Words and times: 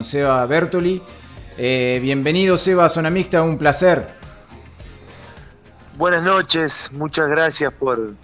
Seba 0.00 0.46
Bertoli. 0.46 1.02
Eh, 1.56 1.98
bienvenido 2.00 2.56
Seba 2.56 2.84
a 2.84 2.88
Zona 2.88 3.10
Mixta, 3.10 3.42
un 3.42 3.58
placer. 3.58 4.06
Buenas 5.96 6.22
noches, 6.22 6.92
muchas 6.92 7.28
gracias 7.28 7.72
por, 7.72 8.14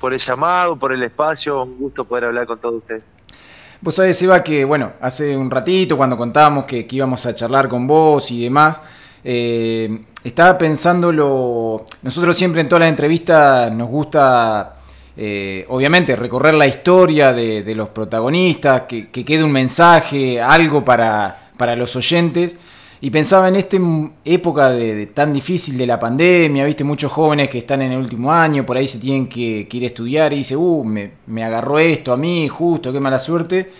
por 0.00 0.12
el 0.12 0.18
llamado, 0.18 0.74
por 0.74 0.92
el 0.92 1.04
espacio, 1.04 1.62
un 1.62 1.78
gusto 1.78 2.04
poder 2.04 2.24
hablar 2.24 2.48
con 2.48 2.58
todos 2.58 2.78
ustedes. 2.78 3.04
Vos 3.80 3.94
sabés, 3.94 4.18
Seba, 4.18 4.42
que 4.42 4.64
bueno, 4.64 4.94
hace 5.00 5.36
un 5.36 5.48
ratito 5.52 5.96
cuando 5.96 6.16
contábamos 6.16 6.64
que, 6.64 6.84
íbamos 6.90 7.24
a 7.24 7.32
charlar 7.32 7.68
con 7.68 7.86
vos 7.86 8.28
y 8.32 8.42
demás, 8.42 8.80
eh, 9.22 10.06
estaba 10.24 10.58
pensando 10.58 11.12
lo... 11.12 11.86
Nosotros 12.02 12.36
siempre 12.36 12.60
en 12.62 12.68
todas 12.68 12.80
las 12.80 12.90
entrevistas 12.90 13.70
nos 13.70 13.88
gusta 13.88 14.79
eh, 15.16 15.66
obviamente 15.68 16.14
recorrer 16.16 16.54
la 16.54 16.66
historia 16.66 17.32
de, 17.32 17.74
los 17.74 17.88
protagonistas, 17.88 18.82
que, 18.82 19.10
quede 19.10 19.44
un 19.44 19.52
mensaje, 19.52 20.40
algo 20.40 20.84
para, 20.84 21.36
los 21.76 21.96
oyentes. 21.96 22.56
Y 23.02 23.10
pensaba 23.10 23.48
en 23.48 23.56
esta 23.56 23.78
época 24.24 24.70
de, 24.70 25.06
tan 25.06 25.32
difícil 25.32 25.78
de 25.78 25.86
la 25.86 25.98
pandemia, 25.98 26.66
viste 26.66 26.84
muchos 26.84 27.10
jóvenes 27.10 27.48
que 27.48 27.58
están 27.58 27.80
en 27.80 27.92
el 27.92 27.98
último 27.98 28.30
año, 28.30 28.66
por 28.66 28.76
ahí 28.76 28.86
se 28.86 28.98
tienen 28.98 29.26
que, 29.26 29.66
ir 29.70 29.84
a 29.84 29.86
estudiar 29.86 30.32
y 30.32 30.36
dice, 30.36 30.54
uh, 30.56 30.84
me, 30.84 31.44
agarró 31.44 31.78
esto 31.78 32.12
a 32.12 32.16
mí, 32.16 32.46
justo, 32.48 32.92
qué 32.92 33.00
mala 33.00 33.18
suerte. 33.18 33.70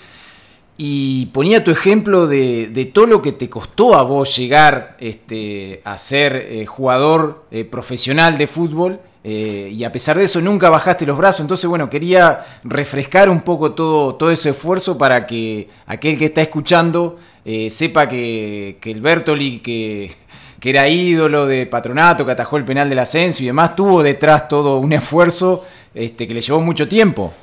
Y 0.79 1.27
ponía 1.27 1.63
tu 1.63 1.71
ejemplo 1.71 2.27
de, 2.27 2.91
todo 2.95 3.07
lo 3.07 3.21
que 3.21 3.33
te 3.33 3.51
costó 3.51 3.95
a 3.95 4.03
vos 4.03 4.35
llegar 4.35 4.97
este, 4.99 5.83
a 5.85 5.99
ser 5.99 6.37
eh, 6.37 6.65
jugador 6.65 7.45
eh, 7.51 7.65
profesional 7.65 8.39
de 8.39 8.47
fútbol 8.47 9.01
eh, 9.23 9.71
y 9.73 9.85
a 9.85 9.93
pesar 9.93 10.17
de 10.17 10.25
eso 10.25 10.41
nunca 10.41 10.71
bajaste 10.71 11.05
los 11.05 11.19
brazos. 11.19 11.41
Entonces, 11.41 11.69
bueno, 11.69 11.91
quería 11.91 12.45
refrescar 12.65 13.29
un 13.29 13.43
poco 13.43 13.73
todo, 13.73 14.15
todo 14.15 14.31
ese 14.31 14.51
esfuerzo 14.51 14.97
para 14.97 15.27
que 15.27 15.69
aquel 15.87 16.19
que 16.19 16.27
está 16.27 16.41
escuchando 16.41 17.19
eh, 17.45 17.69
sepa 17.71 18.09
que, 18.09 18.79
el 18.83 19.01
Bertoli, 19.01 19.61
que, 19.61 20.13
que, 20.59 20.71
era 20.71 20.89
ídolo 20.89 21.47
de 21.47 21.67
patronato, 21.67 22.25
que 22.25 22.33
atajó 22.33 22.57
el 22.57 22.65
penal 22.65 22.89
del 22.89 22.99
ascenso 22.99 23.43
y 23.43 23.47
demás, 23.47 23.77
tuvo 23.77 24.03
detrás 24.03 24.49
todo 24.49 24.79
un 24.79 24.93
esfuerzo 24.93 25.65
este, 25.95 26.27
que 26.27 26.35
le 26.35 26.41
llevó 26.41 26.61
mucho 26.61 26.89
tiempo. 26.89 27.35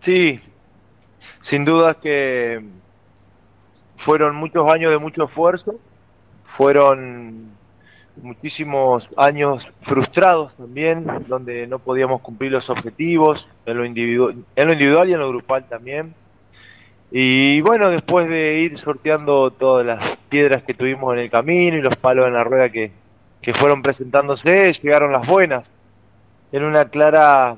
Sí, 0.00 0.40
sin 1.40 1.64
duda 1.64 1.94
que 1.94 2.62
fueron 3.96 4.36
muchos 4.36 4.70
años 4.72 4.92
de 4.92 4.98
mucho 4.98 5.24
esfuerzo, 5.24 5.74
fueron 6.46 7.57
muchísimos 8.22 9.10
años 9.16 9.72
frustrados 9.82 10.54
también, 10.54 11.06
donde 11.26 11.66
no 11.66 11.78
podíamos 11.78 12.20
cumplir 12.20 12.52
los 12.52 12.70
objetivos, 12.70 13.48
en 13.66 13.76
lo, 13.76 13.84
individual, 13.84 14.36
en 14.56 14.66
lo 14.66 14.72
individual 14.72 15.08
y 15.08 15.12
en 15.12 15.20
lo 15.20 15.28
grupal 15.28 15.64
también. 15.68 16.14
Y 17.10 17.60
bueno, 17.62 17.90
después 17.90 18.28
de 18.28 18.58
ir 18.58 18.78
sorteando 18.78 19.50
todas 19.50 19.86
las 19.86 20.16
piedras 20.28 20.62
que 20.62 20.74
tuvimos 20.74 21.14
en 21.14 21.20
el 21.20 21.30
camino 21.30 21.76
y 21.76 21.80
los 21.80 21.96
palos 21.96 22.26
en 22.26 22.34
la 22.34 22.44
rueda 22.44 22.68
que, 22.68 22.92
que 23.40 23.54
fueron 23.54 23.82
presentándose, 23.82 24.72
llegaron 24.72 25.12
las 25.12 25.26
buenas. 25.26 25.70
En 26.52 26.64
una 26.64 26.86
clara 26.86 27.56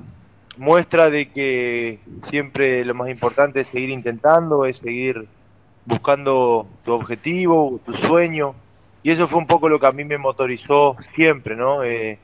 muestra 0.56 1.11
de 1.11 1.31
que 1.31 1.98
siempre 2.25 2.84
lo 2.84 2.94
más 2.94 3.08
importante 3.08 3.61
es 3.61 3.69
seguir 3.69 3.91
intentando, 3.91 4.66
es 4.66 4.77
seguir 4.77 5.27
buscando 5.84 6.66
tu 6.84 6.92
objetivo, 6.92 7.81
tu 7.84 7.94
sueño, 7.94 8.55
y 9.02 9.10
eso 9.10 9.28
fue 9.28 9.38
un 9.38 9.46
poco 9.46 9.68
lo 9.68 9.80
que 9.80 9.86
a 9.86 9.92
mí 9.92 10.04
me 10.04 10.18
motorizó 10.18 10.96
siempre, 11.00 11.56
¿no? 11.56 11.82
Eh, 11.84 12.18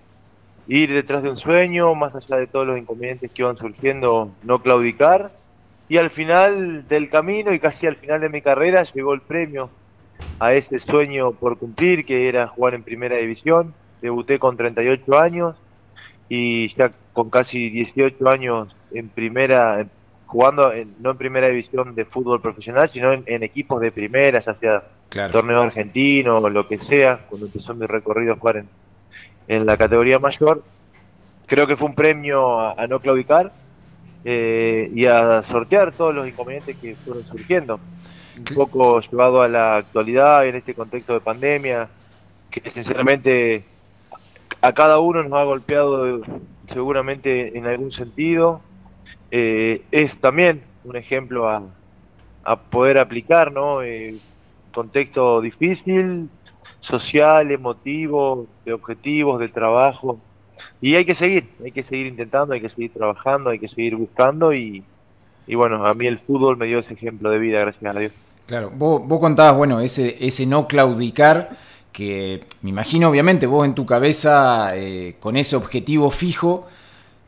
ir 0.66 0.92
detrás 0.92 1.22
de 1.22 1.30
un 1.30 1.36
sueño, 1.36 1.94
más 1.94 2.14
allá 2.16 2.36
de 2.36 2.46
todos 2.46 2.66
los 2.66 2.78
inconvenientes 2.78 3.30
que 3.32 3.42
iban 3.42 3.56
surgiendo, 3.56 4.36
no 4.42 4.60
claudicar. 4.62 5.32
Y 5.88 5.98
al 5.98 6.10
final 6.10 6.86
del 6.88 7.08
camino 7.08 7.52
y 7.52 7.60
casi 7.60 7.86
al 7.86 7.96
final 7.96 8.20
de 8.20 8.28
mi 8.28 8.42
carrera 8.42 8.82
llegó 8.82 9.14
el 9.14 9.22
premio 9.22 9.70
a 10.38 10.54
ese 10.54 10.78
sueño 10.78 11.32
por 11.32 11.58
cumplir, 11.58 12.04
que 12.04 12.28
era 12.28 12.48
jugar 12.48 12.74
en 12.74 12.82
primera 12.82 13.16
división. 13.16 13.74
Debuté 14.02 14.38
con 14.38 14.56
38 14.56 15.18
años 15.18 15.56
y 16.28 16.68
ya 16.74 16.92
con 17.12 17.30
casi 17.30 17.70
18 17.70 18.28
años 18.28 18.76
en 18.90 19.08
primera, 19.10 19.88
jugando 20.26 20.72
no 21.00 21.10
en 21.12 21.16
primera 21.16 21.48
división 21.48 21.94
de 21.94 22.04
fútbol 22.04 22.40
profesional, 22.40 22.88
sino 22.88 23.12
en, 23.12 23.42
equipos 23.42 23.80
de 23.80 23.92
primera, 23.92 24.40
ya 24.40 24.54
sea 24.54 24.82
torneo 25.30 25.62
argentino 25.62 26.38
o 26.38 26.50
lo 26.50 26.66
que 26.68 26.78
sea, 26.78 27.20
cuando 27.28 27.46
empezó 27.46 27.74
mi 27.74 27.86
recorrido 27.86 28.34
a 28.34 28.36
jugar 28.36 28.64
en, 29.48 29.66
la 29.66 29.76
categoría 29.76 30.18
mayor. 30.18 30.62
Creo 31.46 31.66
que 31.66 31.76
fue 31.76 31.88
un 31.88 31.94
premio 31.94 32.58
a, 32.60 32.86
no 32.88 32.98
claudicar 33.00 33.52
eh, 34.24 34.90
y 34.92 35.06
a 35.06 35.42
sortear 35.42 35.92
todos 35.92 36.12
los 36.12 36.26
inconvenientes 36.26 36.76
que 36.76 36.96
fueron 36.96 37.22
surgiendo. 37.22 37.80
Un 38.36 38.44
poco 38.54 39.00
llevado 39.00 39.40
a 39.40 39.48
la 39.48 39.76
actualidad 39.76 40.46
en 40.46 40.56
este 40.56 40.74
contexto 40.74 41.14
de 41.14 41.20
pandemia, 41.20 41.88
que 42.50 42.68
sinceramente 42.70 43.64
a 44.60 44.72
cada 44.72 44.98
uno 44.98 45.22
nos 45.22 45.32
ha 45.38 45.44
golpeado 45.44 46.20
seguramente 46.66 47.56
en 47.56 47.66
algún 47.66 47.92
sentido 47.92 48.60
eh, 49.30 49.82
es 49.90 50.18
también 50.18 50.62
un 50.84 50.96
ejemplo 50.96 51.48
a, 51.48 51.62
poder 52.70 52.98
aplicar, 52.98 53.50
¿no? 53.50 53.82
Eh, 53.82 54.18
contexto 54.72 55.40
difícil, 55.40 56.28
social, 56.78 57.50
emotivo, 57.50 58.46
de 58.64 58.72
objetivos, 58.72 59.40
de 59.40 59.48
trabajo. 59.48 60.20
Y 60.80 60.94
hay 60.94 61.04
que 61.04 61.14
seguir, 61.14 61.48
hay 61.64 61.72
que 61.72 61.82
seguir 61.82 62.06
intentando, 62.06 62.54
hay 62.54 62.60
que 62.60 62.68
seguir 62.68 62.92
trabajando, 62.92 63.50
hay 63.50 63.58
que 63.58 63.66
seguir 63.66 63.96
buscando 63.96 64.54
y, 64.54 64.84
bueno, 65.48 65.84
a 65.84 65.94
mí 65.94 66.06
el 66.06 66.20
fútbol 66.20 66.56
me 66.56 66.66
dio 66.66 66.78
ese 66.78 66.94
ejemplo 66.94 67.30
de 67.30 67.38
vida, 67.38 67.58
gracias 67.60 67.96
a 67.96 67.98
Dios. 67.98 68.12
Claro, 68.46 68.70
vos, 68.72 69.02
vos 69.04 69.18
contabas, 69.18 69.56
bueno, 69.56 69.80
ese, 69.80 70.16
ese 70.24 70.46
no 70.46 70.68
claudicar, 70.68 71.56
que 71.96 72.44
me 72.60 72.70
imagino 72.70 73.08
obviamente 73.08 73.46
vos 73.46 73.64
en 73.64 73.74
tu 73.74 73.86
cabeza 73.86 74.76
eh, 74.76 75.16
con 75.18 75.36
ese 75.36 75.56
objetivo 75.56 76.10
fijo, 76.10 76.66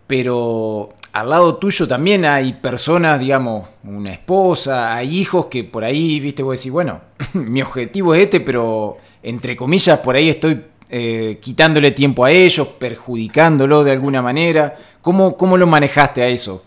pero 0.09 0.95
al 1.13 1.31
lado 1.31 1.57
tuyo 1.57 1.87
también 1.87 2.25
hay 2.25 2.55
personas, 2.55 3.21
digamos, 3.21 3.69
una 3.85 4.11
esposa, 4.13 4.95
hay 4.95 5.19
hijos 5.19 5.47
que 5.47 5.65
por 5.65 5.85
ahí, 5.85 6.19
viste, 6.19 6.43
vos 6.43 6.59
decís, 6.59 6.73
bueno, 6.73 7.03
mi 7.35 7.63
objetivo 7.63 8.15
es 8.15 8.23
este, 8.23 8.41
pero 8.41 8.97
entre 9.23 9.55
comillas 9.55 9.99
por 9.99 10.17
ahí 10.17 10.31
estoy 10.31 10.65
eh, 10.89 11.39
quitándole 11.43 11.91
tiempo 11.91 12.25
a 12.25 12.31
ellos, 12.31 12.67
perjudicándolo 12.67 13.85
de 13.85 13.93
alguna 13.93 14.23
manera. 14.23 14.75
¿Cómo, 15.03 15.37
cómo 15.37 15.59
lo 15.59 15.67
manejaste 15.67 16.23
a 16.23 16.29
eso? 16.29 16.65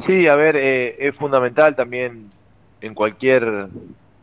Sí, 0.00 0.26
a 0.26 0.36
ver, 0.36 0.56
eh, 0.56 0.96
es 0.98 1.14
fundamental 1.14 1.76
también 1.76 2.30
en 2.80 2.94
cualquier 2.94 3.68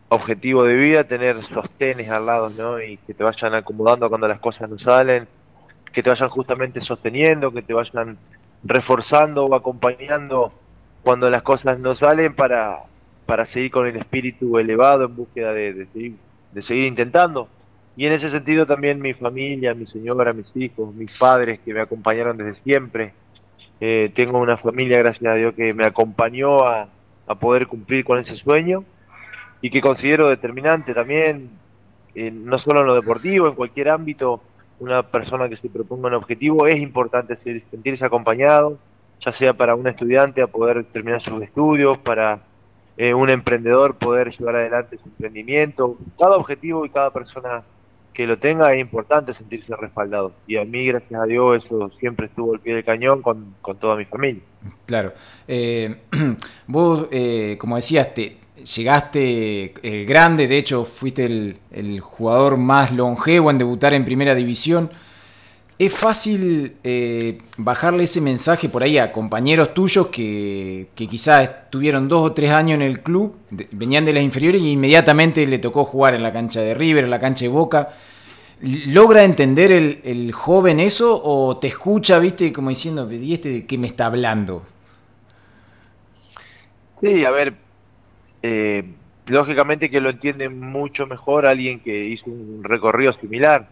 objetivo 0.10 0.64
de 0.64 0.74
vida 0.74 1.04
tener 1.04 1.46
sostenes 1.46 2.10
al 2.10 2.26
lado, 2.26 2.50
¿no? 2.50 2.82
Y 2.82 2.98
que 2.98 3.14
te 3.14 3.24
vayan 3.24 3.54
acomodando 3.54 4.10
cuando 4.10 4.28
las 4.28 4.40
cosas 4.40 4.68
no 4.68 4.80
salen 4.80 5.28
que 5.92 6.04
te 6.04 6.10
vayan 6.10 6.30
justamente 6.30 6.82
sosteniendo, 6.82 7.52
que 7.52 7.62
te 7.62 7.74
vayan 7.74 8.18
reforzando 8.64 9.46
o 9.46 9.56
acompañando 9.56 10.52
cuando 11.04 11.30
las 11.30 11.42
cosas 11.42 11.80
no 11.80 11.96
salen 11.96 12.36
para, 12.36 12.84
para 13.26 13.46
seguir 13.46 13.72
con 13.72 13.88
el 13.88 13.96
espíritu 13.96 14.58
elevado 14.60 15.06
en 15.06 15.16
búsqueda 15.16 15.54
de, 15.54 15.74
de, 15.74 16.62
seguir, 16.62 16.86
intentando. 16.86 17.48
Y 17.98 18.06
en 18.06 18.14
ese 18.14 18.30
sentido 18.30 18.66
también 18.66 19.02
mi 19.02 19.14
familia, 19.14 19.74
mi 19.74 19.86
señora, 19.86 20.34
mis 20.34 20.56
hijos, 20.56 20.94
mis 20.96 21.18
padres 21.18 21.60
que 21.64 21.74
me 21.74 21.82
acompañaron 21.82 22.38
desde 22.38 22.56
siempre. 22.56 23.14
Eh, 23.80 24.12
tengo 24.14 24.40
una 24.40 24.58
familia, 24.58 25.00
gracias 25.00 25.32
a 25.32 25.36
Dios, 25.36 25.56
que 25.56 25.74
me 25.74 25.86
acompañó 25.86 26.64
a, 26.68 26.88
a, 27.28 27.36
poder 27.36 27.68
cumplir 27.68 28.06
con 28.06 28.20
ese 28.20 28.36
sueño 28.36 28.84
y 29.60 29.72
que 29.72 29.82
considero 29.82 30.30
determinante 30.30 30.94
también, 30.94 31.50
eh, 32.14 32.32
no 32.32 32.58
solo 32.60 32.82
en 32.82 32.88
lo 32.88 32.96
deportivo, 32.96 33.48
en 33.48 33.56
cualquier 33.56 33.90
ámbito, 33.90 34.42
una 34.82 35.04
persona 35.04 35.48
que 35.48 35.56
se 35.56 35.70
proponga 35.70 36.08
un 36.08 36.16
objetivo, 36.16 36.66
es 36.66 36.80
importante 36.80 37.36
sentirse 37.36 38.04
acompañado, 38.04 38.80
ya 39.20 39.32
sea 39.32 39.54
para 39.54 39.76
un 39.76 39.88
estudiante 39.88 40.42
a 40.42 40.48
poder 40.48 40.84
terminar 40.86 41.22
sus 41.22 41.42
estudios, 41.44 42.00
para 42.00 42.40
eh, 42.98 43.14
un 43.14 43.30
emprendedor 43.30 43.96
poder 43.96 44.32
llevar 44.32 44.56
adelante 44.56 44.98
su 44.98 45.08
emprendimiento. 45.08 45.98
Cada 46.18 46.36
objetivo 46.36 46.84
y 46.84 46.90
cada 46.90 47.12
persona 47.12 47.62
que 48.12 48.26
lo 48.26 48.40
tenga 48.40 48.74
es 48.74 48.82
importante 48.82 49.34
sentirse 49.34 49.76
respaldado. 49.76 50.34
Y 50.48 50.58
a 50.58 50.66
mí, 50.66 50.88
gracias 50.88 51.22
a 51.22 51.26
Dios, 51.26 51.64
eso 51.64 51.92
siempre 52.00 52.26
estuvo 52.26 52.54
al 52.54 52.60
pie 52.60 52.74
del 52.74 52.84
cañón 52.84 53.22
con, 53.22 53.54
toda 53.80 53.96
mi 53.96 54.06
familia. 54.06 54.42
Claro. 54.88 55.14
Eh, 55.48 55.96
vos, 56.68 57.08
eh, 57.12 57.56
como 57.60 57.76
decías, 57.76 58.16
te, 58.16 58.38
llegaste 58.64 59.74
eh, 59.84 60.06
grande, 60.06 60.48
de 60.48 60.58
hecho 60.58 60.86
fuiste 60.86 61.26
el, 61.26 62.00
jugador 62.00 62.58
más 62.58 62.92
longevo 62.92 63.52
en 63.52 63.58
debutar 63.58 63.94
en 63.94 64.06
primera 64.06 64.36
división. 64.36 64.90
¿Es 65.80 65.94
fácil 65.94 66.76
eh, 66.84 67.40
bajarle 67.58 68.04
ese 68.04 68.22
mensaje 68.22 68.70
por 68.70 68.84
ahí 68.84 69.00
a 69.00 69.12
compañeros 69.12 69.74
tuyos 69.74 70.08
que, 70.08 70.90
quizás 70.96 71.50
estuvieron 71.50 72.08
dos 72.08 72.22
o 72.30 72.34
tres 72.34 72.52
años 72.52 72.76
en 72.76 72.84
el 72.84 73.02
club, 73.02 73.36
venían 73.72 74.06
de 74.06 74.14
las 74.14 74.24
inferiores 74.24 74.62
y 74.62 74.74
inmediatamente 74.74 75.48
le 75.48 75.58
tocó 75.58 75.84
jugar 75.84 76.14
en 76.14 76.22
la 76.22 76.32
cancha 76.32 76.62
de 76.62 76.76
River, 76.76 77.06
en 77.06 77.10
la 77.10 77.20
cancha 77.20 77.46
de 77.46 77.50
Boca? 77.50 77.90
¿Logra 78.62 79.24
entender 79.24 79.72
el, 79.72 80.32
joven 80.34 80.80
eso 80.80 81.20
o 81.24 81.58
te 81.58 81.68
escucha, 81.68 82.20
viste, 82.20 82.54
como 82.54 82.70
diciendo, 82.70 83.12
¿y 83.12 83.34
este 83.34 83.50
de 83.50 83.66
qué 83.66 83.80
me 83.80 83.88
está 83.88 84.06
hablando? 84.06 84.64
Sí, 87.00 87.26
a 87.26 87.32
ver, 87.32 87.56
eh, 88.42 88.84
lógicamente 89.28 89.90
que 89.90 90.02
lo 90.02 90.10
entiende 90.10 90.50
mucho 90.50 91.08
mejor 91.08 91.46
alguien 91.46 91.80
que 91.80 92.06
hizo 92.06 92.30
un 92.30 92.64
recorrido 92.64 93.14
similar, 93.14 93.68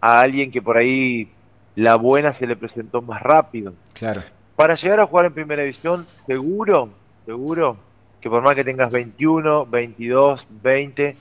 a 0.00 0.20
alguien 0.20 0.50
que 0.50 0.62
por 0.62 0.78
ahí 0.78 1.28
la 1.74 1.96
buena 1.96 2.32
se 2.32 2.46
le 2.46 2.56
presentó 2.56 3.02
más 3.02 3.22
rápido. 3.22 3.74
Claro. 3.94 4.22
Para 4.56 4.74
llegar 4.74 5.00
a 5.00 5.06
jugar 5.06 5.26
en 5.26 5.32
primera 5.32 5.62
división, 5.62 6.06
seguro, 6.26 6.90
seguro, 7.24 7.76
que 8.20 8.28
por 8.28 8.42
más 8.42 8.54
que 8.54 8.64
tengas 8.64 8.92
21, 8.92 9.66
22, 9.66 10.46
20, 10.62 11.16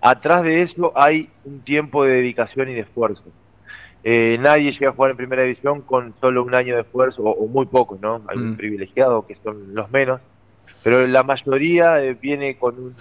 atrás 0.00 0.42
de 0.42 0.62
eso 0.62 0.92
hay 0.94 1.30
un 1.44 1.60
tiempo 1.60 2.04
de 2.04 2.16
dedicación 2.16 2.68
y 2.68 2.74
de 2.74 2.80
esfuerzo. 2.80 3.24
Eh, 4.04 4.36
nadie 4.40 4.72
llega 4.72 4.90
a 4.90 4.92
jugar 4.92 5.12
en 5.12 5.16
primera 5.16 5.42
división 5.42 5.80
con 5.80 6.12
solo 6.20 6.42
un 6.42 6.54
año 6.54 6.74
de 6.74 6.82
esfuerzo, 6.82 7.22
o, 7.22 7.46
muy 7.46 7.66
pocos, 7.66 8.00
¿no? 8.00 8.20
Hay 8.26 8.36
un 8.36 8.50
mm. 8.50 8.56
privilegiado 8.56 9.26
que 9.26 9.36
son 9.36 9.74
los 9.74 9.90
menos, 9.90 10.20
pero 10.82 11.06
la 11.06 11.22
mayoría 11.22 12.02
eh, 12.02 12.14
viene 12.14 12.56
con 12.56 12.78
un, 12.78 12.94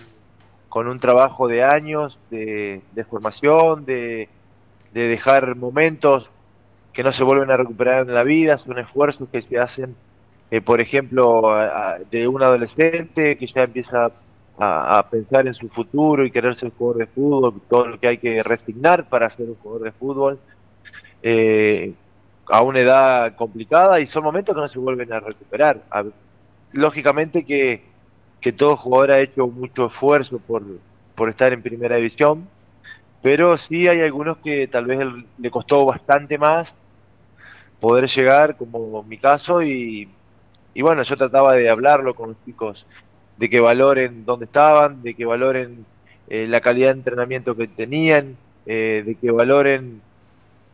con 0.69 0.88
un 0.88 1.00
trabajo 1.00 1.48
de 1.48 1.63
años 1.63 2.18
de, 2.30 2.81
formación, 3.10 3.86
de, 3.86 4.30
de, 4.94 5.01
dejar 5.07 5.56
momentos 5.56 6.30
que 6.94 7.04
no 7.04 7.12
se 7.12 7.24
vuelven 7.24 7.51
a 7.51 7.57
recuperar 7.57 8.07
en 8.07 8.13
la 8.13 8.24
vida, 8.24 8.57
son 8.57 8.78
esfuerzos 8.80 9.30
que 9.30 9.42
se 9.42 9.57
hacen, 9.57 9.95
eh, 10.51 10.62
por 10.62 10.81
ejemplo, 10.81 11.54
de 12.10 12.28
un 12.28 12.44
adolescente 12.44 13.38
que 13.38 13.48
ya 13.48 13.63
empieza 13.63 14.12
a, 14.57 15.07
pensar 15.10 15.48
en 15.48 15.54
su 15.54 15.69
futuro 15.69 16.24
y 16.24 16.31
querer 16.31 16.56
ser 16.56 16.72
jugador 16.72 17.00
de 17.00 17.07
fútbol, 17.07 17.62
todo 17.69 17.88
lo 17.88 18.00
que 18.00 18.07
hay 18.07 18.18
que 18.18 18.44
resignar 18.44 19.10
para 19.10 19.30
ser 19.30 19.50
un 19.50 19.56
jugador 19.56 19.83
de 19.83 19.92
fútbol 19.92 20.39
eh, 21.24 21.94
a 22.48 22.62
una 22.62 22.80
edad 22.80 23.36
complicada 23.36 24.00
y 24.00 24.06
son 24.06 24.24
momentos 24.24 24.54
que 24.54 24.62
no 24.62 24.68
se 24.68 24.80
vuelven 24.80 25.12
a 25.13 25.19
recuperar. 25.19 25.81
Lógicamente 26.73 27.45
que, 27.45 27.83
que, 28.39 28.51
todo 28.51 28.77
jugador 28.77 29.12
ha 29.12 29.19
hecho 29.19 29.47
mucho 29.47 29.88
esfuerzo 29.88 30.39
por, 30.39 30.63
por 31.15 31.29
estar 31.29 31.53
en 31.53 31.62
primera 31.62 31.97
división, 31.97 32.47
pero 33.21 33.57
sí 33.57 33.88
hay 33.88 34.01
algunos 34.01 34.38
que 34.38 34.68
tal 34.68 34.85
vez 34.85 35.00
le 35.38 35.51
costó 35.51 35.85
bastante 35.85 36.38
más 36.38 36.75
poder 37.79 38.07
llegar, 38.07 38.57
como 38.57 39.03
mi 39.03 39.18
caso, 39.18 39.62
y, 39.62 40.07
y 40.73 40.81
bueno, 40.81 41.03
yo 41.03 41.18
trataba 41.18 41.53
de 41.53 41.69
hablarlo 41.69 42.13
con 42.15 42.29
los 42.29 42.45
chicos, 42.45 42.85
de 43.38 43.50
que 43.50 43.59
valoren 43.59 44.25
dónde 44.25 44.45
estaban, 44.45 45.01
de 45.01 45.15
que 45.15 45.25
valoren 45.25 45.85
eh, 46.29 46.47
la 46.47 46.62
calidad 46.62 46.89
de 46.89 47.00
entrenamiento 47.00 47.56
que 47.56 47.68
tenían, 47.68 48.38
eh, 48.65 49.03
de 49.06 49.15
que 49.15 49.31
valoren 49.31 50.01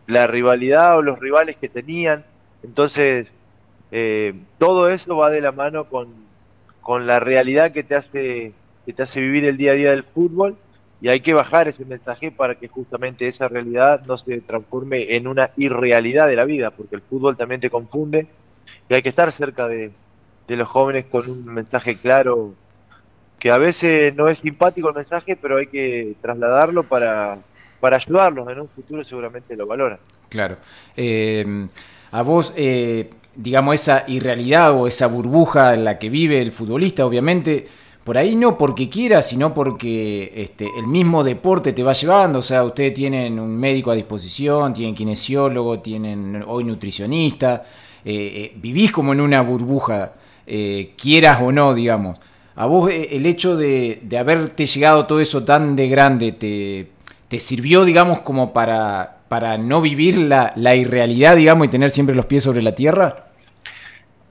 la 0.06 0.28
rivalidad 0.28 0.98
o 0.98 1.02
los 1.02 1.20
rivales 1.20 1.56
que 1.58 1.70
tenían. 1.70 2.26
Entonces, 2.64 3.34
eh, 3.92 4.34
todo 4.58 4.90
eso 4.90 5.16
va 5.18 5.30
de 5.30 5.42
la 5.42 5.52
mano 5.52 5.86
con, 5.86 6.08
con, 6.82 7.08
la 7.08 7.20
realidad 7.20 7.72
que 7.72 7.84
te, 7.84 7.96
hace, 7.96 8.54
que 8.86 8.94
te 8.94 9.04
hace 9.04 9.22
vivir 9.22 9.46
el 9.46 9.58
día 9.58 9.72
a 9.72 9.76
día 9.76 9.92
del 9.92 10.04
fútbol 10.04 10.58
y 11.00 11.10
hay 11.10 11.22
que 11.22 11.34
bajar 11.34 11.68
ese 11.68 11.86
mensaje 11.86 12.32
para 12.32 12.56
que 12.56 12.68
justamente 12.68 13.28
esa 13.28 13.48
realidad 13.48 14.04
no 14.06 14.18
se 14.18 14.42
transforme 14.42 15.16
en 15.16 15.28
una 15.28 15.52
irrealidad 15.58 16.28
de 16.28 16.36
la 16.36 16.46
vida, 16.46 16.72
porque 16.72 16.96
el 16.96 17.02
fútbol 17.02 17.38
también 17.38 17.62
te 17.62 17.70
confunde 17.70 18.28
y 18.90 18.96
hay 18.96 19.02
que 19.02 19.10
estar 19.10 19.32
cerca 19.32 19.68
de, 19.68 19.92
de 20.48 20.56
los 20.56 20.68
jóvenes 20.68 21.06
con 21.06 21.30
un 21.30 21.46
mensaje 21.46 21.98
claro 21.98 22.56
que 23.40 23.52
a 23.52 23.58
veces 23.58 24.16
no 24.16 24.28
es 24.28 24.40
simpático 24.40 24.90
el 24.90 24.96
mensaje, 24.96 25.36
pero 25.36 25.58
hay 25.58 25.68
que 25.68 26.16
trasladarlo 26.22 26.84
para, 26.84 27.38
para 27.80 27.98
ayudarlos 27.98 28.50
en 28.50 28.62
un 28.62 28.70
futuro 28.70 29.04
seguramente 29.04 29.56
lo 29.56 29.68
valoran. 29.68 30.00
Claro. 30.30 30.58
Eh, 30.96 31.68
a 32.12 32.22
vos, 32.24 32.54
eh, 32.56 33.12
digamos, 33.38 33.76
esa 33.76 34.04
irrealidad 34.08 34.74
o 34.74 34.88
esa 34.88 35.08
burbuja 35.08 35.74
en 35.74 35.86
la 35.86 35.98
que 35.98 36.10
vive 36.10 36.42
el 36.42 36.52
futbolista, 36.52 37.06
obviamente, 37.06 37.68
por 38.04 38.18
ahí 38.18 38.36
no 38.36 38.58
porque 38.58 38.90
quiera, 38.90 39.22
sino 39.22 39.54
porque 39.54 40.34
este, 40.36 40.68
el 40.78 40.88
mismo 40.88 41.24
deporte 41.24 41.74
te 41.74 41.84
va 41.84 41.94
llevando. 41.94 42.40
O 42.40 42.42
sea, 42.42 42.64
ustedes 42.64 42.94
tienen 42.94 43.40
un 43.40 43.58
médico 43.58 43.92
a 43.92 43.96
disposición, 43.96 44.74
tienen 44.74 44.96
kinesiólogo, 44.96 45.80
tienen 45.80 46.44
hoy 46.48 46.64
nutricionista. 46.64 47.64
Eh, 48.04 48.54
vivís 48.58 48.92
como 48.92 49.14
en 49.14 49.22
una 49.22 49.42
burbuja, 49.42 50.14
quieras 50.96 51.42
o 51.42 51.52
no, 51.52 51.74
digamos. 51.74 52.18
A 52.56 52.66
vos 52.66 52.90
el 52.92 53.26
hecho 53.28 53.56
de, 53.56 54.00
de 54.02 54.18
haberte 54.18 54.66
llegado 54.66 55.06
todo 55.06 55.20
eso 55.20 55.44
tan 55.44 55.76
de 55.76 55.90
grande, 55.90 56.32
te, 56.32 56.90
¿te 57.28 57.40
sirvió, 57.40 57.86
digamos, 57.86 58.22
como 58.22 58.54
para, 58.54 59.18
para 59.28 59.58
no 59.58 59.82
vivir 59.82 60.18
la, 60.18 60.54
la, 60.56 60.76
irrealidad, 60.76 61.36
digamos, 61.36 61.68
y 61.68 61.70
tener 61.70 61.90
siempre 61.90 62.16
los 62.16 62.26
pies 62.26 62.44
sobre 62.44 62.64
la 62.64 62.74
tierra? 62.74 63.27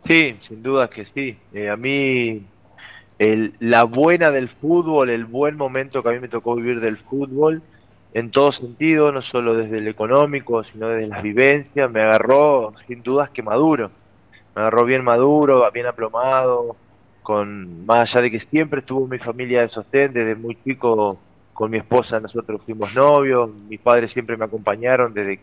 Sí, 0.05 0.37
sin 0.41 0.63
duda 0.63 0.89
que 0.89 1.05
sí. 1.05 1.37
Eh, 1.53 1.69
a 1.69 1.77
mí, 1.77 2.43
el, 3.19 3.55
la 3.61 3.85
buena 3.85 4.31
del 4.31 4.49
fútbol, 4.49 5.11
el 5.11 5.25
buen 5.25 5.57
momento 5.57 6.03
que 6.03 6.09
a 6.09 6.13
mí 6.13 6.21
me 6.21 6.29
tocó 6.29 6.55
vivir 6.55 6.81
del 6.81 6.97
fútbol, 6.97 7.63
en 8.15 8.31
todo 8.31 8.53
sentido, 8.53 9.13
no 9.13 9.21
solo 9.21 9.55
desde 9.55 9.79
el 9.79 9.89
económico, 9.89 10.65
sino 10.65 10.89
desde 10.89 11.09
las 11.09 11.23
vivencias, 11.23 11.91
me 11.91 12.03
agarró 12.03 12.73
sin 12.87 13.03
dudas 13.03 13.31
que 13.31 13.43
maduro. 13.43 13.91
Me 14.55 14.63
agarró 14.63 14.85
bien 14.85 15.05
maduro, 15.05 15.71
bien 15.73 15.87
aplomado, 15.87 16.77
con 17.23 17.85
más 17.85 18.15
allá 18.15 18.23
de 18.23 18.31
que 18.31 18.41
siempre 18.41 18.81
estuvo 18.81 19.07
mi 19.07 19.19
familia 19.19 19.61
de 19.63 19.69
sostén, 19.69 20.13
desde 20.13 20.35
muy 20.35 20.57
chico 20.65 21.19
con 21.53 21.71
mi 21.71 21.79
esposa 21.79 22.21
nosotros 22.21 22.61
fuimos 22.65 22.95
novios, 22.95 23.51
mis 23.69 23.81
padres 23.81 24.13
siempre 24.13 24.37
me 24.37 24.45
acompañaron 24.45 25.13
desde, 25.13 25.41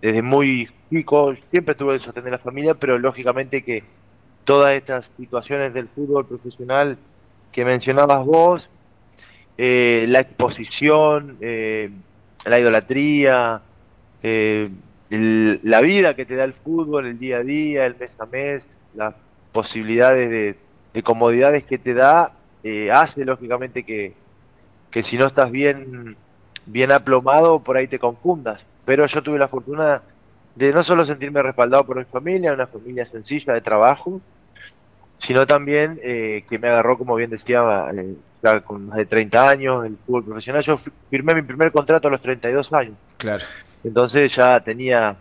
desde 0.00 0.22
muy 0.22 0.68
chico, 0.90 1.34
siempre 1.50 1.72
estuve 1.72 1.94
el 1.94 2.00
sostén 2.00 2.24
de 2.24 2.30
la 2.30 2.38
familia, 2.38 2.74
pero 2.74 2.98
lógicamente 2.98 3.62
que 3.62 3.82
todas 4.44 4.74
estas 4.74 5.10
situaciones 5.16 5.74
del 5.74 5.88
fútbol 5.88 6.26
profesional 6.26 6.96
que 7.52 7.64
mencionabas 7.64 8.24
vos, 8.24 8.70
eh, 9.56 10.06
la 10.08 10.20
exposición, 10.20 11.36
eh, 11.40 11.90
la 12.44 12.58
idolatría, 12.58 13.60
eh, 14.22 14.70
la 15.10 15.80
vida 15.80 16.14
que 16.14 16.24
te 16.24 16.36
da 16.36 16.44
el 16.44 16.52
fútbol, 16.52 17.06
el 17.06 17.18
día 17.18 17.38
a 17.38 17.42
día, 17.42 17.86
el 17.86 17.96
mes 17.96 18.16
a 18.20 18.26
mes, 18.26 18.68
las 18.94 19.14
posibilidades 19.52 20.30
de, 20.30 20.56
de 20.94 21.02
comodidades 21.02 21.64
que 21.64 21.78
te 21.78 21.94
da, 21.94 22.32
hace 22.92 23.24
lógicamente 23.24 23.82
que, 23.82 24.12
que 24.90 25.02
si 25.02 25.16
no 25.16 25.26
estás 25.26 25.50
bien, 25.50 26.16
bien 26.66 26.92
aplomado, 26.92 27.60
por 27.60 27.76
ahí 27.76 27.88
te 27.88 27.98
confundas. 27.98 28.64
Pero 28.88 29.06
yo 29.06 29.22
tuve 29.22 29.38
la 29.38 29.48
fortuna 29.48 30.00
de 30.54 30.72
no 30.72 30.82
solo 30.82 31.04
sentirme 31.04 31.42
respaldado 31.42 31.84
por 31.84 31.98
mi 31.98 32.06
familia, 32.06 32.54
una 32.54 32.66
familia 32.66 33.04
sencilla 33.04 33.52
de 33.52 33.60
trabajo, 33.60 34.18
sino 35.18 35.46
también 35.46 36.00
eh, 36.02 36.46
que 36.48 36.58
me 36.58 36.68
agarró, 36.68 36.96
como 36.96 37.14
bien 37.14 37.28
decía, 37.28 37.60
eh, 37.92 38.60
con 38.64 38.86
más 38.86 38.96
de 38.96 39.04
30 39.04 39.46
años, 39.46 39.84
el 39.84 39.98
fútbol 40.06 40.24
profesional. 40.24 40.62
Yo 40.62 40.78
firmé 41.10 41.34
mi 41.34 41.42
primer 41.42 41.70
contrato 41.70 42.08
a 42.08 42.10
los 42.12 42.22
32 42.22 42.72
años. 42.72 42.94
Claro. 43.18 43.44
Entonces 43.84 44.34
ya 44.34 44.58
tenía 44.60 45.16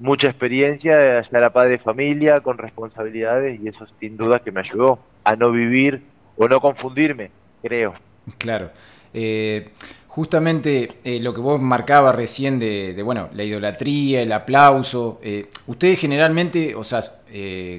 mucha 0.00 0.26
experiencia, 0.26 1.20
ya 1.20 1.38
era 1.38 1.52
padre 1.52 1.70
de 1.70 1.78
familia, 1.78 2.40
con 2.40 2.58
responsabilidades, 2.58 3.60
y 3.60 3.68
eso 3.68 3.86
sin 4.00 4.16
duda 4.16 4.40
que 4.40 4.50
me 4.50 4.58
ayudó 4.58 4.98
a 5.22 5.36
no 5.36 5.52
vivir 5.52 6.02
o 6.36 6.48
no 6.48 6.60
confundirme, 6.60 7.30
creo. 7.62 7.94
Claro. 8.38 8.72
Eh, 9.14 9.70
justamente 10.18 10.96
eh, 11.04 11.20
lo 11.20 11.32
que 11.32 11.40
vos 11.40 11.60
marcabas 11.60 12.12
recién 12.12 12.58
de, 12.58 13.00
bueno, 13.04 13.28
la 13.34 13.44
idolatría, 13.44 14.20
el 14.20 14.32
aplauso, 14.32 15.20
eh, 15.22 15.46
ustedes 15.68 16.00
generalmente, 16.00 16.74
o 16.74 16.82
sea, 16.82 16.98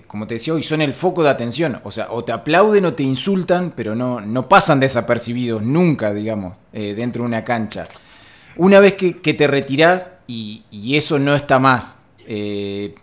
como 0.08 0.26
te 0.26 0.36
decía 0.36 0.54
hoy, 0.54 0.64
son 0.64 0.80
el 0.80 0.94
foco 0.94 1.22
de 1.22 1.32
atención, 1.32 1.82
o 1.84 1.92
sea, 1.92 2.08
o 2.12 2.24
te 2.24 2.32
aplauden 2.32 2.86
o 2.86 2.94
te 2.94 3.04
insultan, 3.04 3.74
pero 3.76 3.94
no, 3.94 4.22
no 4.22 4.48
pasan 4.48 4.80
desapercibidos 4.80 5.64
nunca, 5.64 6.14
digamos, 6.14 6.56
dentro 6.72 7.24
de 7.24 7.28
una 7.28 7.44
cancha. 7.44 7.90
Una 8.56 8.80
vez 8.80 8.94
que, 8.94 9.34
te 9.34 9.46
retirás 9.46 10.16
y, 10.26 10.64
eso 10.96 11.20
no 11.20 11.36
está 11.36 11.60
más, 11.60 12.00
¿se 12.26 12.94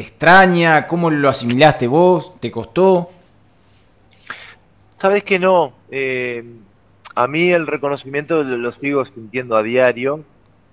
extraña? 0.00 0.88
¿Cómo 0.88 1.10
lo 1.10 1.28
asimilaste 1.28 1.86
vos? 1.86 2.40
¿Te 2.40 2.50
costó? 2.50 3.12
Sabes 4.98 5.22
que 5.22 5.38
no. 5.38 5.72
Eh, 5.92 6.42
a 7.16 7.26
mí 7.26 7.50
el 7.50 7.66
reconocimiento 7.66 8.44
lo 8.44 8.70
sigo 8.72 9.04
sintiendo 9.04 9.56
a 9.56 9.62
diario. 9.62 10.22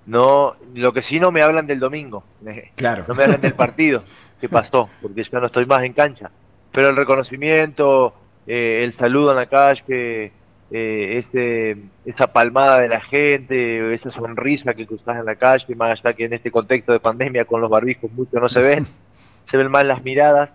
No, 0.06 0.56
lo 0.76 0.92
que 0.92 1.02
sí 1.02 1.20
no 1.20 1.32
me 1.32 1.42
hablan 1.42 1.66
del 1.66 1.80
domingo. 1.80 2.24
Claro. 2.76 3.06
No 3.08 3.16
me 3.16 3.24
hablan 3.24 3.42
del 3.42 3.54
partido 3.54 4.04
que 4.42 4.50
pasó, 4.50 4.90
porque 5.02 5.24
yo 5.24 5.40
no 5.40 5.48
estoy 5.48 5.66
más 5.66 5.84
en 5.84 5.94
cancha. 5.94 6.30
Pero 6.72 6.90
el 6.90 6.96
reconocimiento, 6.96 8.14
eh, 8.46 8.82
el 8.84 8.94
saludo 8.94 9.32
en 9.32 9.38
la 9.38 9.46
calle, 9.46 10.32
eh, 10.70 11.18
este, 11.18 11.78
esa 12.06 12.28
palmada 12.34 12.80
de 12.80 12.90
la 12.90 13.00
gente, 13.00 13.94
esa 13.94 14.12
sonrisa 14.12 14.74
que 14.74 14.86
cruzas 14.86 15.18
en 15.18 15.26
la 15.26 15.36
calle, 15.36 15.76
más 15.76 16.00
allá 16.00 16.14
que 16.14 16.26
en 16.26 16.34
este 16.34 16.52
contexto 16.52 16.92
de 16.92 17.00
pandemia 17.00 17.46
con 17.46 17.62
los 17.62 17.70
barbijos 17.70 18.12
mucho 18.12 18.40
no 18.40 18.50
se 18.50 18.62
ven, 18.62 18.88
se 19.46 19.56
ven 19.56 19.72
más 19.72 19.86
las 19.86 20.04
miradas 20.04 20.54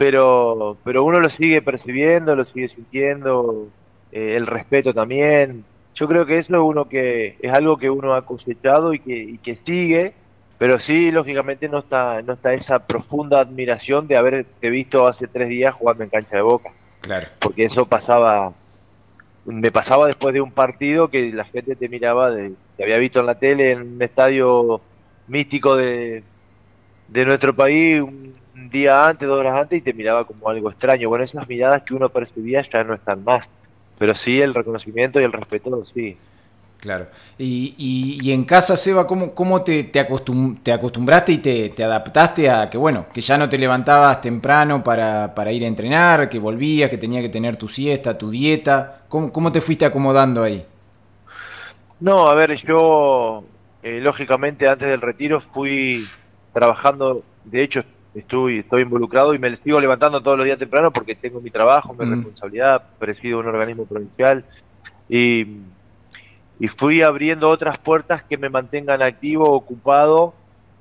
pero, 0.00 0.78
pero 0.82 1.04
uno 1.04 1.20
lo 1.20 1.28
sigue 1.28 1.60
percibiendo, 1.60 2.34
lo 2.34 2.46
sigue 2.46 2.70
sintiendo, 2.70 3.68
eh, 4.12 4.34
el 4.36 4.46
respeto 4.46 4.92
también. 4.94 5.64
Yo 5.94 6.08
creo 6.08 6.24
que 6.26 6.38
eso 6.38 6.54
es, 6.54 6.60
uno 6.62 6.88
que, 6.88 7.36
es 7.40 7.52
algo 7.52 7.76
que 7.76 7.90
uno 7.90 8.14
ha 8.14 8.24
cosechado 8.24 8.94
y 8.94 9.00
que, 9.00 9.16
y 9.16 9.38
que 9.38 9.56
sigue, 9.56 10.14
pero 10.58 10.78
sí, 10.78 11.10
lógicamente, 11.10 11.68
no 11.68 11.78
está, 11.78 12.22
no 12.22 12.34
está 12.34 12.52
esa 12.52 12.86
profunda 12.86 13.40
admiración 13.40 14.06
de 14.06 14.16
haberte 14.16 14.70
visto 14.70 15.06
hace 15.06 15.26
tres 15.26 15.48
días 15.48 15.74
jugando 15.74 16.04
en 16.04 16.10
cancha 16.10 16.36
de 16.36 16.42
boca. 16.42 16.70
Claro. 17.00 17.28
Porque 17.38 17.64
eso 17.64 17.86
pasaba 17.86 18.52
me 19.44 19.72
pasaba 19.72 20.06
después 20.06 20.34
de 20.34 20.40
un 20.40 20.52
partido 20.52 21.08
que 21.08 21.32
la 21.32 21.44
gente 21.44 21.76
te 21.76 21.88
miraba, 21.88 22.30
de, 22.30 22.52
te 22.76 22.82
había 22.82 22.98
visto 22.98 23.20
en 23.20 23.26
la 23.26 23.36
tele 23.36 23.72
en 23.72 23.94
un 23.94 24.02
estadio 24.02 24.80
místico 25.28 25.76
de, 25.76 26.22
de 27.08 27.24
nuestro 27.24 27.54
país 27.54 28.00
un 28.00 28.34
día 28.70 29.06
antes, 29.06 29.26
dos 29.26 29.40
horas 29.40 29.56
antes 29.56 29.78
y 29.78 29.82
te 29.82 29.92
miraba 29.92 30.26
como 30.26 30.48
algo 30.48 30.70
extraño. 30.70 31.08
Bueno, 31.08 31.24
esas 31.24 31.48
miradas 31.48 31.82
que 31.82 31.94
uno 31.94 32.08
percibía 32.08 32.62
ya 32.62 32.84
no 32.84 32.94
están 32.94 33.24
más, 33.24 33.50
pero 34.00 34.14
sí 34.14 34.40
el 34.40 34.54
reconocimiento 34.54 35.20
y 35.20 35.24
el 35.24 35.32
respeto, 35.32 35.84
sí. 35.84 36.16
Claro. 36.78 37.08
Y, 37.36 37.74
y, 38.22 38.32
en 38.32 38.44
casa, 38.44 38.74
Seba, 38.74 39.06
¿cómo, 39.06 39.34
cómo 39.34 39.62
te, 39.62 39.84
te, 39.84 40.00
acostumbraste 40.00 41.32
y 41.32 41.38
te, 41.38 41.84
adaptaste 41.84 42.48
a 42.48 42.70
que, 42.70 42.78
bueno, 42.78 43.04
que 43.12 43.20
ya 43.20 43.36
no 43.36 43.46
te 43.50 43.58
levantabas 43.58 44.22
temprano 44.22 44.82
para, 44.82 45.34
para, 45.34 45.52
ir 45.52 45.64
a 45.64 45.66
entrenar, 45.66 46.30
que 46.30 46.38
volvías, 46.38 46.88
que 46.88 46.96
tenía 46.96 47.20
que 47.20 47.28
tener 47.28 47.58
tu 47.58 47.68
siesta, 47.68 48.16
tu 48.16 48.30
dieta? 48.30 49.02
¿Cómo, 49.06 49.30
cómo 49.30 49.52
te 49.52 49.60
fuiste 49.60 49.84
acomodando 49.84 50.42
ahí? 50.42 50.64
No, 52.00 52.26
a 52.26 52.32
ver, 52.32 52.56
yo, 52.56 53.44
eh, 53.82 54.00
lógicamente, 54.00 54.66
antes 54.66 54.88
del 54.88 55.02
retiro 55.02 55.42
fui 55.42 56.08
trabajando, 56.54 57.22
de 57.44 57.62
hecho, 57.62 57.84
estoy, 58.14 58.58
estoy 58.60 58.82
involucrado 58.82 59.34
y 59.34 59.38
me 59.38 59.56
sigo 59.56 59.80
levantando 59.80 60.20
todos 60.20 60.36
los 60.36 60.44
días 60.44 60.58
temprano 60.58 60.90
porque 60.92 61.14
tengo 61.14 61.40
mi 61.40 61.50
trabajo, 61.50 61.94
mi 61.94 62.06
mm. 62.06 62.14
responsabilidad, 62.14 62.82
presido 62.98 63.38
un 63.38 63.46
organismo 63.46 63.86
provincial 63.86 64.44
y 65.08 65.46
y 66.60 66.68
fui 66.68 67.00
abriendo 67.00 67.48
otras 67.48 67.78
puertas 67.78 68.22
que 68.22 68.36
me 68.36 68.50
mantengan 68.50 69.00
activo, 69.00 69.50
ocupado 69.50 70.34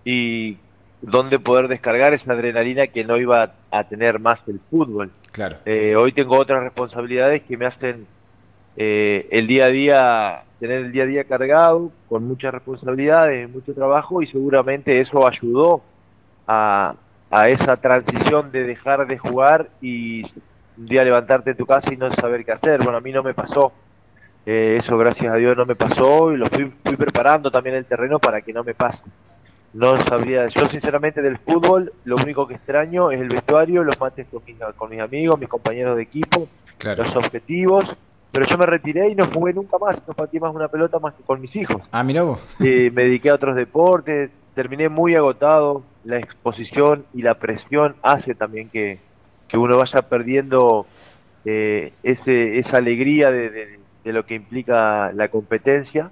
y 0.04 0.58
donde 1.02 1.40
poder 1.40 1.70
descargar 1.70 2.14
esa 2.14 2.34
adrenalina 2.34 2.88
que 2.88 3.06
no 3.06 3.18
iba 3.18 3.54
a 3.72 3.84
tener 3.86 4.20
más 4.20 4.44
el 4.48 4.60
fútbol. 4.70 5.10
Claro. 5.32 5.56
Eh, 5.66 5.96
hoy 5.96 6.12
tengo 6.12 6.38
otras 6.38 6.62
responsabilidades 6.64 7.44
que 7.44 7.56
me 7.56 7.66
hacen 7.66 8.06
eh, 8.76 9.30
el 9.32 9.48
día 9.48 9.66
a 9.66 9.70
día, 9.70 10.44
tener 10.60 10.80
el 10.84 10.92
día 10.92 11.04
a 11.04 11.06
día 11.06 11.24
cargado, 11.24 11.94
con 12.10 12.28
muchas 12.28 12.54
responsabilidades, 12.54 13.50
mucho 13.50 13.74
trabajo 13.74 14.22
y 14.22 14.28
seguramente 14.28 15.00
eso 15.00 15.26
ayudó 15.26 15.82
a, 16.46 16.94
a 17.32 17.48
esa 17.48 17.78
transición 17.78 18.52
de 18.52 18.64
dejar 18.64 19.08
de 19.08 19.18
jugar 19.18 19.70
y 19.82 20.24
un 20.78 20.86
día 20.86 21.04
levantarte 21.04 21.52
en 21.52 21.58
tu 21.58 21.66
casa 21.66 21.94
y 21.94 21.98
no 21.98 22.12
saber 22.14 22.46
qué 22.46 22.54
hacer. 22.54 22.82
Bueno, 22.82 22.98
a 22.98 23.02
mí 23.02 23.12
no 23.12 23.22
me 23.22 23.34
pasó. 23.34 23.72
Eh, 24.46 24.78
eso 24.80 24.98
gracias 24.98 25.32
a 25.32 25.36
Dios 25.36 25.56
no 25.56 25.66
me 25.66 25.76
pasó 25.76 26.32
y 26.32 26.38
lo 26.38 26.48
fui, 26.48 26.72
fui 26.84 26.96
preparando 26.96 27.52
también 27.52 27.76
el 27.76 27.86
terreno 27.86 28.20
para 28.20 28.42
que 28.42 28.54
no 28.54 28.64
me 28.64 28.74
pase. 28.74 29.04
No 29.74 29.98
sabría, 29.98 30.48
yo 30.48 30.66
sinceramente 30.68 31.22
del 31.22 31.38
fútbol 31.38 31.94
lo 32.06 32.16
único 32.16 32.48
que 32.48 32.56
extraño 32.56 33.12
es 33.12 33.22
el 33.22 33.30
vestuario, 33.30 33.84
los 33.84 34.00
mates 34.00 34.26
con 34.76 34.90
mis, 34.90 35.00
amigos, 35.00 35.40
mis 35.40 35.50
compañeros 35.50 35.96
de 35.96 36.02
equipo, 36.02 36.48
los 36.84 37.16
objetivos, 37.16 37.96
pero 38.32 38.48
yo 38.48 38.58
me 38.58 38.66
retiré 38.66 39.10
y 39.10 39.16
no 39.16 39.28
jugué 39.28 39.54
nunca 39.54 39.78
más, 39.78 40.02
no 40.08 40.16
partí 40.16 40.40
más 40.40 40.56
una 40.56 40.70
pelota 40.70 40.98
más 40.98 41.14
que 41.14 41.22
con 41.22 41.40
mis 41.40 41.56
hijos. 41.56 41.84
Ah, 41.92 42.04
mira 42.04 42.24
vos. 42.24 42.40
me 42.60 42.90
dediqué 43.04 43.30
a 43.30 43.36
otros 43.36 43.56
deportes, 43.56 44.32
terminé 44.62 44.90
muy 44.90 45.16
agotado, 45.16 45.84
la 46.04 46.18
exposición 46.18 47.06
y 47.14 47.22
la 47.22 47.36
presión 47.36 47.96
hace 48.02 48.36
también 48.36 48.70
que, 48.70 49.00
uno 49.54 49.78
vaya 49.78 50.02
perdiendo 50.04 50.86
eh, 51.46 51.94
ese, 52.04 52.60
esa 52.60 52.78
alegría 52.78 53.32
de 53.32 53.80
de 54.04 54.14
lo 54.14 54.26
que 54.26 54.36
implica 54.36 55.12
la 55.14 55.28
competencia. 55.30 56.12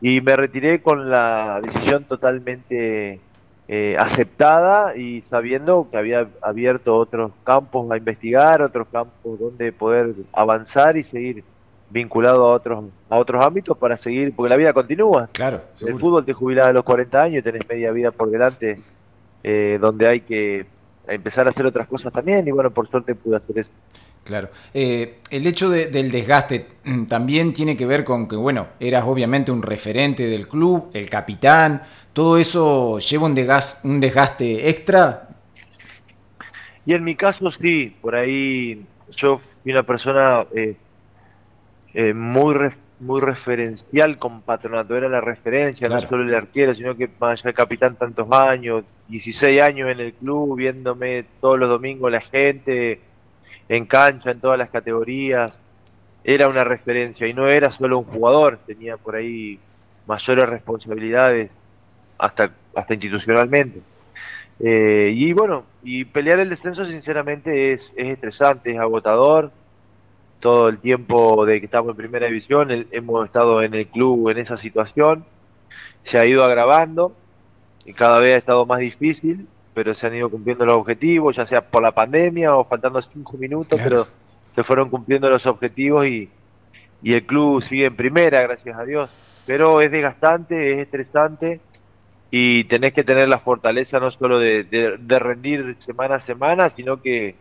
Y 0.00 0.20
me 0.20 0.36
retiré 0.36 0.82
con 0.82 1.10
la 1.10 1.60
decisión 1.62 2.04
totalmente 2.04 3.20
eh, 3.68 3.96
aceptada 3.98 4.96
y 4.96 5.22
sabiendo 5.22 5.88
que 5.90 5.96
había 5.96 6.28
abierto 6.40 6.96
otros 6.96 7.32
campos 7.44 7.90
a 7.90 7.96
investigar, 7.96 8.62
otros 8.62 8.88
campos 8.90 9.38
donde 9.38 9.72
poder 9.72 10.14
avanzar 10.32 10.96
y 10.96 11.04
seguir 11.04 11.44
vinculado 11.92 12.48
a 12.48 12.54
otros 12.54 12.84
a 13.10 13.18
otros 13.18 13.44
ámbitos 13.44 13.76
para 13.76 13.96
seguir, 13.96 14.34
porque 14.34 14.48
la 14.48 14.56
vida 14.56 14.72
continúa. 14.72 15.28
Claro, 15.32 15.60
el 15.86 15.98
fútbol 15.98 16.24
te 16.24 16.32
jubilás 16.32 16.68
a 16.68 16.72
los 16.72 16.84
40 16.84 17.22
años 17.22 17.40
y 17.40 17.42
tenés 17.42 17.68
media 17.68 17.92
vida 17.92 18.10
por 18.10 18.30
delante, 18.30 18.80
eh, 19.44 19.78
donde 19.80 20.08
hay 20.08 20.20
que 20.22 20.66
empezar 21.06 21.46
a 21.46 21.50
hacer 21.50 21.66
otras 21.66 21.86
cosas 21.86 22.12
también 22.12 22.46
y 22.48 22.50
bueno, 22.50 22.70
por 22.70 22.88
suerte 22.88 23.14
pude 23.14 23.36
hacer 23.36 23.58
eso. 23.58 23.72
Claro. 24.24 24.50
Eh, 24.72 25.18
el 25.30 25.46
hecho 25.46 25.68
del 25.68 26.10
desgaste 26.10 26.68
mm, 26.84 27.04
también 27.06 27.52
tiene 27.52 27.76
que 27.76 27.86
ver 27.86 28.04
con 28.04 28.28
que, 28.28 28.36
bueno, 28.36 28.68
eras 28.78 29.04
obviamente 29.04 29.50
un 29.50 29.62
referente 29.62 30.26
del 30.26 30.46
club, 30.46 30.90
el 30.94 31.10
capitán, 31.10 31.82
todo 32.12 32.38
eso 32.38 32.98
lleva 33.00 33.26
un 33.26 33.34
desgaste, 33.34 33.88
un 33.88 33.98
desgaste 33.98 34.68
extra. 34.70 35.28
Y 36.86 36.94
en 36.94 37.04
mi 37.04 37.16
caso 37.16 37.50
sí, 37.50 37.96
por 38.00 38.14
ahí 38.14 38.86
yo 39.10 39.38
fui 39.38 39.72
una 39.72 39.82
persona 39.82 40.46
eh, 40.54 40.76
eh, 41.94 42.14
muy 42.14 42.54
muy 43.00 43.20
referencial 43.20 44.16
con 44.18 44.42
Patronato, 44.42 44.96
era 44.96 45.08
la 45.08 45.20
referencia, 45.20 45.88
no 45.88 46.00
solo 46.00 46.22
el 46.22 46.34
arquero, 46.34 46.72
sino 46.72 46.96
que 46.96 47.10
más 47.18 47.40
allá 47.40 47.50
el 47.50 47.56
capitán 47.56 47.96
tantos 47.96 48.30
años, 48.30 48.84
16 49.08 49.60
años 49.60 49.90
en 49.90 49.98
el 49.98 50.12
club, 50.14 50.56
viéndome 50.56 51.24
todos 51.40 51.58
los 51.58 51.68
domingos 51.68 52.12
la 52.12 52.20
gente, 52.20 53.00
en 53.68 53.86
cancha, 53.86 54.30
en 54.30 54.40
todas 54.40 54.56
las 54.56 54.70
categorías, 54.70 55.58
era 56.22 56.46
una 56.46 56.62
referencia 56.62 57.26
y 57.26 57.34
no 57.34 57.48
era 57.48 57.72
solo 57.72 57.98
un 57.98 58.04
jugador, 58.04 58.60
tenía 58.66 58.96
por 58.96 59.16
ahí 59.16 59.58
mayores 60.06 60.48
responsabilidades 60.48 61.50
hasta, 62.18 62.52
hasta 62.74 62.94
institucionalmente. 62.94 63.80
Eh, 64.60 65.12
y 65.14 65.32
bueno, 65.32 65.64
y 65.82 66.04
pelear 66.04 66.38
el 66.38 66.48
descenso 66.48 66.84
sinceramente 66.84 67.72
es, 67.72 67.92
es, 67.96 68.08
estresante, 68.08 68.70
es 68.70 68.78
agotador. 68.78 69.50
Todo 70.42 70.68
el 70.68 70.76
tiempo 70.78 71.46
de 71.46 71.60
que 71.60 71.66
estamos 71.66 71.92
en 71.92 71.96
primera 71.96 72.26
división 72.26 72.86
hemos 72.90 73.24
estado 73.24 73.62
en 73.62 73.74
el 73.74 73.86
club 73.86 74.28
en 74.28 74.38
esa 74.38 74.58
situación. 74.58 75.24
Se 76.02 76.18
ha 76.18 76.26
ido 76.26 76.44
agravando 76.44 77.14
y 77.86 77.94
cada 77.94 78.20
vez 78.20 78.34
ha 78.34 78.38
estado 78.38 78.66
más 78.66 78.80
difícil 78.80 79.46
pero 79.74 79.94
se 79.94 80.06
han 80.06 80.14
ido 80.14 80.30
cumpliendo 80.30 80.64
los 80.64 80.76
objetivos, 80.76 81.36
ya 81.36 81.46
sea 81.46 81.60
por 81.62 81.82
la 81.82 81.92
pandemia 81.92 82.54
o 82.54 82.64
faltando 82.64 83.00
cinco 83.00 83.36
minutos, 83.38 83.80
pero 83.82 84.06
se 84.54 84.62
fueron 84.62 84.90
cumpliendo 84.90 85.28
los 85.30 85.46
objetivos 85.46 86.06
y, 86.06 86.28
el 87.04 87.26
club 87.26 87.60
sigue 87.62 87.86
en 87.86 87.96
primera, 87.96 88.42
gracias 88.42 88.78
a 88.78 88.84
Dios. 88.84 89.10
Pero 89.44 89.80
es 89.80 89.90
desgastante, 89.90 90.72
es 90.72 90.78
estresante 90.78 91.60
y 92.30 92.62
tenés 92.64 92.92
que 92.92 93.02
tener 93.02 93.28
la 93.28 93.38
fortaleza 93.38 93.98
no 93.98 94.10
solo 94.12 94.38
de, 94.38 95.18
rendir 95.18 95.74
semana 95.78 96.16
a 96.16 96.20
semana, 96.20 96.68
sino 96.68 97.02
que 97.02 97.34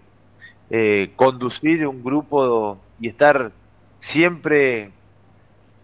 eh, 0.71 1.11
conducir 1.15 1.85
un 1.85 2.03
grupo 2.03 2.79
y 3.01 3.09
estar 3.09 3.51
siempre 3.99 4.91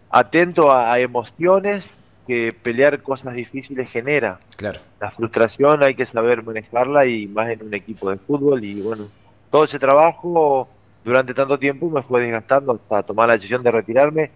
atento 0.09 0.71
a 0.71 0.99
emociones 0.99 1.89
que 2.27 2.53
pelear 2.53 3.01
cosas 3.01 3.33
difíciles 3.33 3.89
genera. 3.89 4.39
Claro. 4.57 4.79
La 4.99 5.11
frustración 5.11 5.83
hay 5.83 5.95
que 5.95 6.05
saber 6.05 6.43
manejarla 6.43 7.05
y 7.05 7.25
más 7.27 7.49
en 7.49 7.63
un 7.63 7.73
equipo 7.73 8.11
de 8.11 8.17
fútbol 8.17 8.63
y 8.63 8.81
bueno, 8.81 9.05
todo 9.49 9.63
ese 9.63 9.79
trabajo 9.79 10.67
durante 11.03 11.33
tanto 11.33 11.57
tiempo 11.57 11.89
me 11.89 12.03
fue 12.03 12.21
desgastando 12.21 12.73
hasta 12.73 13.03
tomar 13.03 13.27
la 13.27 13.33
decisión 13.35 13.63
de 13.63 13.71
retirarme 13.71 14.29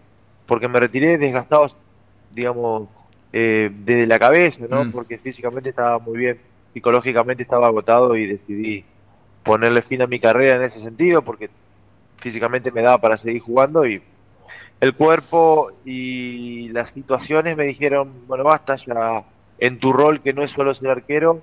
porque 0.45 0.69
me 0.69 0.79
retiré 0.79 1.17
desgastado, 1.17 1.67
digamos, 2.31 2.88
eh, 3.33 3.69
desde 3.73 4.07
la 4.07 4.19
cabeza, 4.19 4.65
¿no? 4.69 4.85
Mm. 4.85 4.91
Porque 4.91 5.17
físicamente 5.17 5.69
estaba 5.69 6.00
muy 6.00 6.17
bien, 6.17 6.39
psicológicamente 6.73 7.43
estaba 7.43 7.67
agotado 7.67 8.15
y 8.15 8.25
decidí 8.25 8.85
ponerle 9.43 9.81
fin 9.81 10.01
a 10.01 10.07
mi 10.07 10.19
carrera 10.19 10.55
en 10.55 10.63
ese 10.63 10.79
sentido 10.79 11.21
porque 11.23 11.50
físicamente 12.22 12.72
me 12.72 12.82
daba 12.82 13.00
para 13.00 13.18
seguir 13.18 13.42
jugando 13.42 13.86
y 13.86 14.01
el 14.80 14.96
cuerpo 14.96 15.72
y 15.86 16.70
las 16.70 16.90
situaciones 16.90 17.58
me 17.58 17.66
dijeron, 17.66 18.12
bueno, 18.28 18.44
basta, 18.44 18.75
ya 18.78 19.24
en 19.60 19.80
tu 19.80 19.94
rol 19.94 20.22
que 20.22 20.34
no 20.34 20.44
es 20.44 20.51
solo 20.51 20.74
ser 20.74 20.90
arquero, 20.90 21.42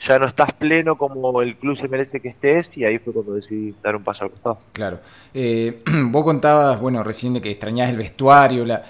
ya 0.00 0.18
no 0.18 0.26
estás 0.26 0.52
pleno 0.52 0.98
como 0.98 1.40
el 1.40 1.56
club 1.56 1.76
se 1.76 1.88
merece 1.88 2.20
que 2.20 2.28
estés 2.28 2.70
y 2.76 2.84
ahí 2.84 2.98
fue 2.98 3.12
cuando 3.12 3.34
decidí 3.34 3.74
dar 3.82 3.96
un 3.96 4.02
paso 4.02 4.24
al 4.24 4.30
costado. 4.30 4.58
Claro. 4.72 5.00
Eh, 5.32 5.82
vos 6.06 6.24
contabas, 6.24 6.80
bueno, 6.80 7.02
recién 7.02 7.34
de 7.34 7.40
que 7.40 7.50
extrañás 7.50 7.90
el 7.90 7.96
vestuario, 7.96 8.66
la, 8.66 8.82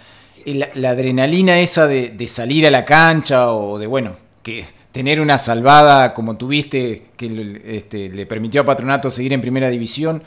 la, 0.45 0.91
adrenalina 0.91 1.61
esa 1.61 1.87
de, 1.87 2.26
salir 2.26 2.67
a 2.67 2.71
la 2.71 2.85
cancha 2.85 3.53
o 3.53 3.79
de, 3.79 3.87
bueno, 3.87 4.17
que 4.43 4.64
tener 4.91 5.21
una 5.21 5.38
salvada 5.38 6.14
como 6.14 6.37
tuviste 6.37 7.11
que 7.17 7.61
este, 7.64 8.09
le 8.09 8.26
permitió 8.26 8.62
a 8.62 8.64
Patronato 8.64 9.11
seguir 9.11 9.33
en 9.33 9.41
primera 9.41 9.69
división 9.69 10.23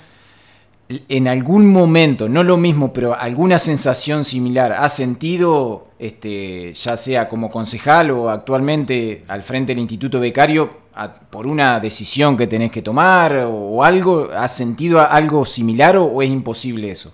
en 0.89 1.27
algún 1.27 1.72
momento, 1.72 2.29
no 2.29 2.44
lo 2.44 2.58
mismo, 2.58 2.94
pero 2.94 3.13
alguna 3.13 3.58
sensación 3.58 4.24
similar, 4.24 4.72
¿has 4.72 4.96
sentido, 4.96 5.88
este, 6.00 6.74
ya 6.74 6.96
sea 6.96 7.27
como 7.27 7.50
concejal 7.50 8.12
o 8.12 8.29
actualmente 8.29 9.24
al 9.27 9.44
frente 9.44 9.74
del 9.74 9.82
Instituto 9.82 10.20
Becario, 10.20 10.88
por 11.29 11.46
una 11.46 11.79
decisión 11.79 12.38
que 12.38 12.48
tenés 12.48 12.72
que 12.72 12.82
tomar 12.82 13.46
o, 13.48 13.84
algo? 13.84 14.29
¿Has 14.32 14.56
sentido 14.56 15.01
algo 15.01 15.46
similar 15.46 15.98
o, 15.98 16.22
es 16.22 16.29
imposible 16.29 16.89
eso? 16.89 17.13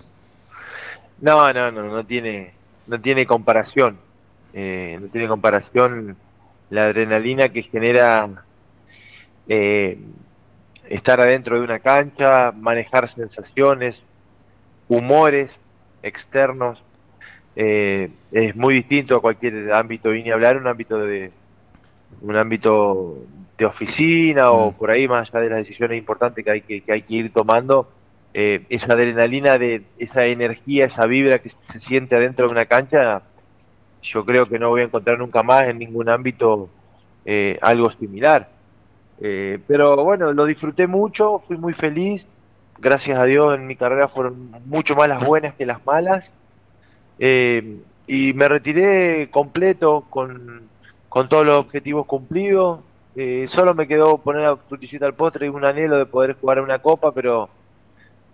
No, 1.20 1.52
no, 1.52 1.72
no, 1.72 1.82
no 1.82 2.04
tiene, 2.04 2.52
no 2.86 3.00
tiene 3.00 3.26
comparación. 3.26 3.98
Eh, 4.52 4.98
no 5.00 5.08
tiene 5.08 5.26
comparación 5.26 6.16
la 6.70 6.84
adrenalina 6.84 7.48
que 7.48 7.62
genera 7.62 8.28
eh, 9.48 9.98
estar 10.88 11.20
adentro 11.20 11.58
de 11.58 11.64
una 11.64 11.78
cancha, 11.78 12.52
manejar 12.52 13.08
sensaciones, 13.08 14.02
humores, 14.88 15.58
externos, 16.02 16.82
eh, 17.56 18.10
es 18.32 18.56
muy 18.56 18.74
distinto 18.74 19.16
a 19.16 19.20
cualquier 19.20 19.72
ámbito, 19.72 20.14
y 20.14 20.22
ni 20.22 20.30
hablar 20.30 20.56
un 20.56 20.66
ámbito 20.66 20.98
de 20.98 21.30
un 22.20 22.36
ámbito 22.36 23.18
de 23.58 23.64
oficina 23.64 24.50
o 24.50 24.70
mm. 24.70 24.74
por 24.74 24.90
ahí, 24.90 25.08
más 25.08 25.30
allá 25.30 25.44
de 25.44 25.50
las 25.50 25.58
decisiones 25.58 25.98
importantes 25.98 26.44
que 26.44 26.50
hay 26.50 26.60
que, 26.60 26.82
hay 26.88 27.02
que 27.02 27.14
ir 27.14 27.32
tomando, 27.32 27.88
eh, 28.32 28.64
esa 28.68 28.92
adrenalina, 28.92 29.58
de 29.58 29.82
esa 29.98 30.24
energía, 30.26 30.86
esa 30.86 31.06
vibra 31.06 31.38
que 31.38 31.50
se 31.50 31.78
siente 31.78 32.16
adentro 32.16 32.46
de 32.46 32.52
una 32.52 32.64
cancha, 32.66 33.22
yo 34.02 34.24
creo 34.24 34.48
que 34.48 34.58
no 34.58 34.70
voy 34.70 34.82
a 34.82 34.84
encontrar 34.84 35.18
nunca 35.18 35.42
más 35.42 35.68
en 35.68 35.78
ningún 35.78 36.08
ámbito 36.08 36.68
eh, 37.24 37.58
algo 37.62 37.90
similar. 37.90 38.48
Eh, 39.20 39.58
pero 39.66 39.96
bueno, 40.04 40.32
lo 40.32 40.44
disfruté 40.44 40.86
mucho, 40.86 41.40
fui 41.46 41.56
muy 41.56 41.72
feliz. 41.72 42.26
Gracias 42.78 43.18
a 43.18 43.24
Dios 43.24 43.54
en 43.54 43.66
mi 43.66 43.76
carrera 43.76 44.08
fueron 44.08 44.50
mucho 44.66 44.94
más 44.96 45.08
las 45.08 45.24
buenas 45.24 45.54
que 45.54 45.66
las 45.66 45.84
malas. 45.86 46.32
y 47.18 48.32
me 48.34 48.48
retiré 48.48 49.30
completo 49.30 50.04
con, 50.10 50.68
con 51.08 51.28
todos 51.28 51.46
los 51.46 51.58
objetivos 51.58 52.06
cumplidos. 52.06 52.80
Eh, 53.16 53.46
solo 53.48 53.74
me 53.74 53.86
quedó 53.86 54.18
poner 54.18 54.42
la 54.42 54.56
fruticita 54.56 55.06
al 55.06 55.14
postre 55.14 55.46
y 55.46 55.48
un 55.48 55.64
anhelo 55.64 55.96
de 55.96 56.06
poder 56.06 56.34
jugar 56.34 56.60
una 56.60 56.80
copa, 56.80 57.12
pero 57.12 57.48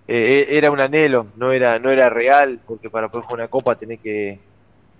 eh, 0.08 0.46
e-, 0.48 0.56
era 0.56 0.70
un 0.70 0.80
anhelo, 0.80 1.26
no 1.36 1.52
era, 1.52 1.78
no 1.78 1.90
era 1.90 2.08
real, 2.08 2.58
porque 2.66 2.88
para 2.88 3.08
poder 3.08 3.26
jugar 3.26 3.40
una 3.40 3.48
copa 3.48 3.74
tenés 3.74 4.00
que 4.00 4.40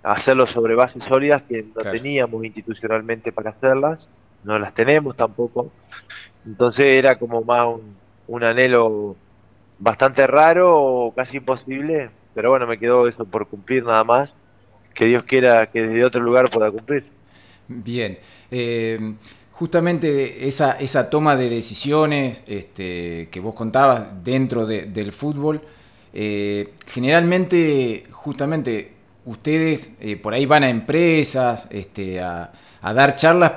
hacerlo 0.03 0.45
sobre 0.45 0.75
bases 0.75 1.03
sólidas 1.03 1.41
que 1.41 1.63
no 1.75 1.91
teníamos 1.91 2.45
institucionalmente 2.45 3.31
para 3.31 3.49
hacerlas, 3.49 4.11
no 4.43 4.59
las 4.59 4.73
tenemos 4.73 5.15
tampoco. 5.15 5.71
Entonces 6.45 6.85
era 6.85 7.17
como 7.17 7.41
más 7.43 7.67
un, 7.67 7.95
un 8.27 8.43
anhelo 8.43 9.15
bastante 9.79 10.25
raro 10.27 10.75
o 10.75 11.13
casi 11.13 11.37
imposible, 11.37 12.09
pero 12.33 12.49
bueno, 12.51 12.67
me 12.67 12.77
quedó 12.77 13.07
eso 13.07 13.25
por 13.25 13.47
cumplir 13.47 13.83
nada 13.83 14.03
más. 14.03 14.35
Que 14.93 15.05
Dios 15.05 15.23
quiera 15.23 15.67
que 15.67 15.81
desde 15.81 16.03
otro 16.03 16.21
lugar 16.21 16.49
pueda 16.49 16.69
cumplir. 16.69 17.05
Bien. 17.67 18.19
Eh, 18.49 19.13
justamente 19.61 20.47
esa, 20.47 20.73
esa 20.79 21.09
toma 21.09 21.35
de 21.35 21.49
decisiones 21.49 22.43
este, 22.47 23.29
que 23.31 23.39
vos 23.39 23.55
contabas 23.55 24.23
dentro 24.23 24.65
del 24.65 25.13
fútbol, 25.13 25.61
eh, 26.13 26.73
generalmente, 26.87 28.03
justamente, 28.11 28.93
ustedes 29.25 29.97
eh, 30.01 30.17
por 30.17 30.33
ahí 30.33 30.45
van 30.45 30.63
a 30.63 30.69
empresas 30.69 31.67
este, 31.69 32.19
a, 32.19 32.51
dar 32.81 33.15
charlas 33.15 33.51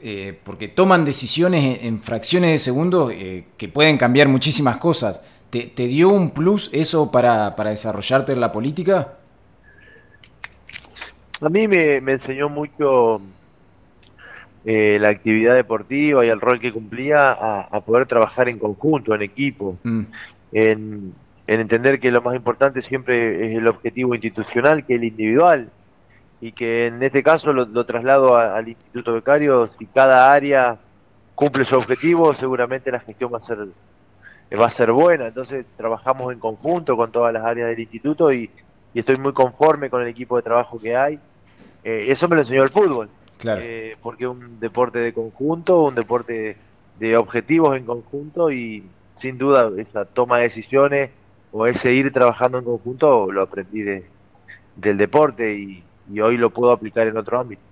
eh, 0.00 0.38
porque 0.44 0.68
toman 0.68 1.04
decisiones 1.04 1.80
en, 1.82 2.00
fracciones 2.00 2.50
de 2.50 2.58
segundo 2.58 3.08
que 3.08 3.68
pueden 3.68 3.98
cambiar 3.98 4.28
muchísimas 4.28 4.76
cosas. 4.76 5.22
¿Te, 5.50 5.86
dio 5.86 6.10
un 6.10 6.30
plus 6.30 6.70
eso 6.72 7.10
para, 7.10 7.50
desarrollarte 7.50 8.32
en 8.32 8.40
la 8.40 8.52
política? 8.52 9.14
A 11.40 11.48
mí 11.48 11.66
me 11.68 11.96
enseñó 11.96 12.48
mucho 12.48 13.20
eh, 14.68 14.98
la 15.00 15.10
actividad 15.10 15.54
deportiva 15.54 16.26
y 16.26 16.28
el 16.28 16.40
rol 16.40 16.58
que 16.58 16.72
cumplía 16.72 17.30
a, 17.30 17.80
poder 17.82 18.04
trabajar 18.06 18.48
en 18.48 18.58
conjunto, 18.58 19.14
en 19.14 19.22
equipo, 19.22 19.78
mm. 19.84 20.02
en, 20.50 21.14
entender 21.46 22.00
que 22.00 22.10
lo 22.10 22.20
más 22.20 22.34
importante 22.34 22.82
siempre 22.82 23.46
es 23.46 23.58
el 23.58 23.68
objetivo 23.68 24.12
institucional 24.16 24.84
que 24.84 24.96
el 24.96 25.04
individual 25.04 25.70
y 26.40 26.52
que 26.52 26.86
en 26.86 27.02
este 27.02 27.22
caso 27.22 27.52
lo, 27.52 27.86
traslado 27.86 28.36
al 28.36 28.68
Instituto 28.68 29.14
Becario, 29.14 29.66
si 29.66 29.86
cada 29.86 30.32
área 30.32 30.76
cumple 31.34 31.64
su 31.64 31.76
objetivo, 31.76 32.34
seguramente 32.34 32.90
la 32.90 33.00
gestión 33.00 33.32
va 33.32 33.38
a 33.38 33.42
ser 33.42 33.66
va 34.58 34.66
a 34.66 34.70
ser 34.70 34.92
buena, 34.92 35.26
entonces 35.26 35.66
trabajamos 35.76 36.32
en 36.32 36.38
conjunto 36.38 36.96
con 36.96 37.10
todas 37.10 37.32
las 37.32 37.44
áreas 37.44 37.68
del 37.68 37.80
instituto 37.80 38.32
y, 38.32 38.50
estoy 38.94 39.18
muy 39.18 39.32
conforme 39.34 39.90
con 39.90 40.00
el 40.00 40.08
equipo 40.08 40.36
de 40.36 40.42
trabajo 40.42 40.78
que 40.78 40.96
hay. 40.96 41.18
Eh, 41.84 42.06
eso 42.08 42.28
me 42.28 42.36
lo 42.36 42.42
enseñó 42.42 42.62
el 42.62 42.70
fútbol. 42.70 43.10
Claro. 43.36 43.60
Eh, 43.62 43.94
porque 44.02 44.24
es 44.24 44.30
un 44.30 44.58
deporte 44.58 45.00
de 45.00 45.12
conjunto, 45.12 45.82
un 45.82 45.94
deporte 45.94 46.56
de 46.98 47.16
objetivos 47.18 47.76
en 47.76 47.84
conjunto 47.84 48.50
y 48.50 48.84
sin 49.16 49.36
duda 49.36 49.70
esa 49.76 50.06
toma 50.06 50.38
de 50.38 50.44
decisiones 50.44 51.10
o 51.52 51.66
ese 51.66 51.92
ir 51.92 52.10
trabajando 52.10 52.58
en 52.58 52.64
conjunto 52.64 53.30
lo 53.30 53.42
aprendí 53.42 53.82
del 53.82 54.96
deporte 54.96 55.54
y, 55.54 55.82
hoy 56.20 56.36
lo 56.36 56.50
puedo 56.50 56.72
aplicar 56.72 57.06
en 57.06 57.16
otro 57.16 57.40
ámbito. 57.40 57.62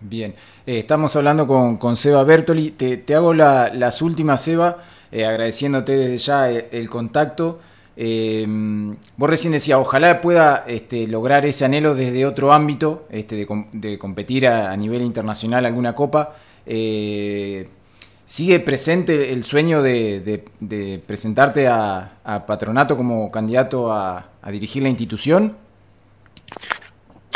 Bien, 0.00 0.34
eh, 0.66 0.78
estamos 0.78 1.14
hablando 1.16 1.46
con, 1.46 1.96
Seba 1.96 2.24
Bertoli. 2.24 2.70
Te, 2.70 3.14
hago 3.14 3.34
las 3.34 4.02
últimas, 4.02 4.42
Seba, 4.42 4.78
eh, 5.12 5.26
agradeciéndote 5.26 5.96
desde 5.96 6.18
ya 6.18 6.50
el 6.50 6.88
contacto. 6.88 7.60
Eh, 8.02 8.46
vos 9.18 9.28
recién 9.28 9.52
decías, 9.52 9.78
ojalá 9.78 10.22
pueda 10.22 10.64
este, 10.66 11.06
lograr 11.06 11.44
ese 11.44 11.66
anhelo 11.66 11.94
desde 11.94 12.24
otro 12.24 12.54
ámbito, 12.54 13.06
este, 13.10 13.46
de, 13.72 13.98
competir 13.98 14.46
a, 14.46 14.74
nivel 14.74 15.02
internacional 15.02 15.66
alguna 15.66 15.94
copa. 15.94 16.34
Eh, 16.64 17.68
¿Sigue 18.24 18.58
presente 18.60 19.34
el 19.34 19.44
sueño 19.44 19.82
de, 19.82 21.02
presentarte 21.06 21.68
a, 21.68 22.44
Patronato 22.46 22.96
como 22.96 23.30
candidato 23.30 23.92
a, 23.92 24.30
dirigir 24.50 24.82
la 24.82 24.88
institución? 24.88 25.56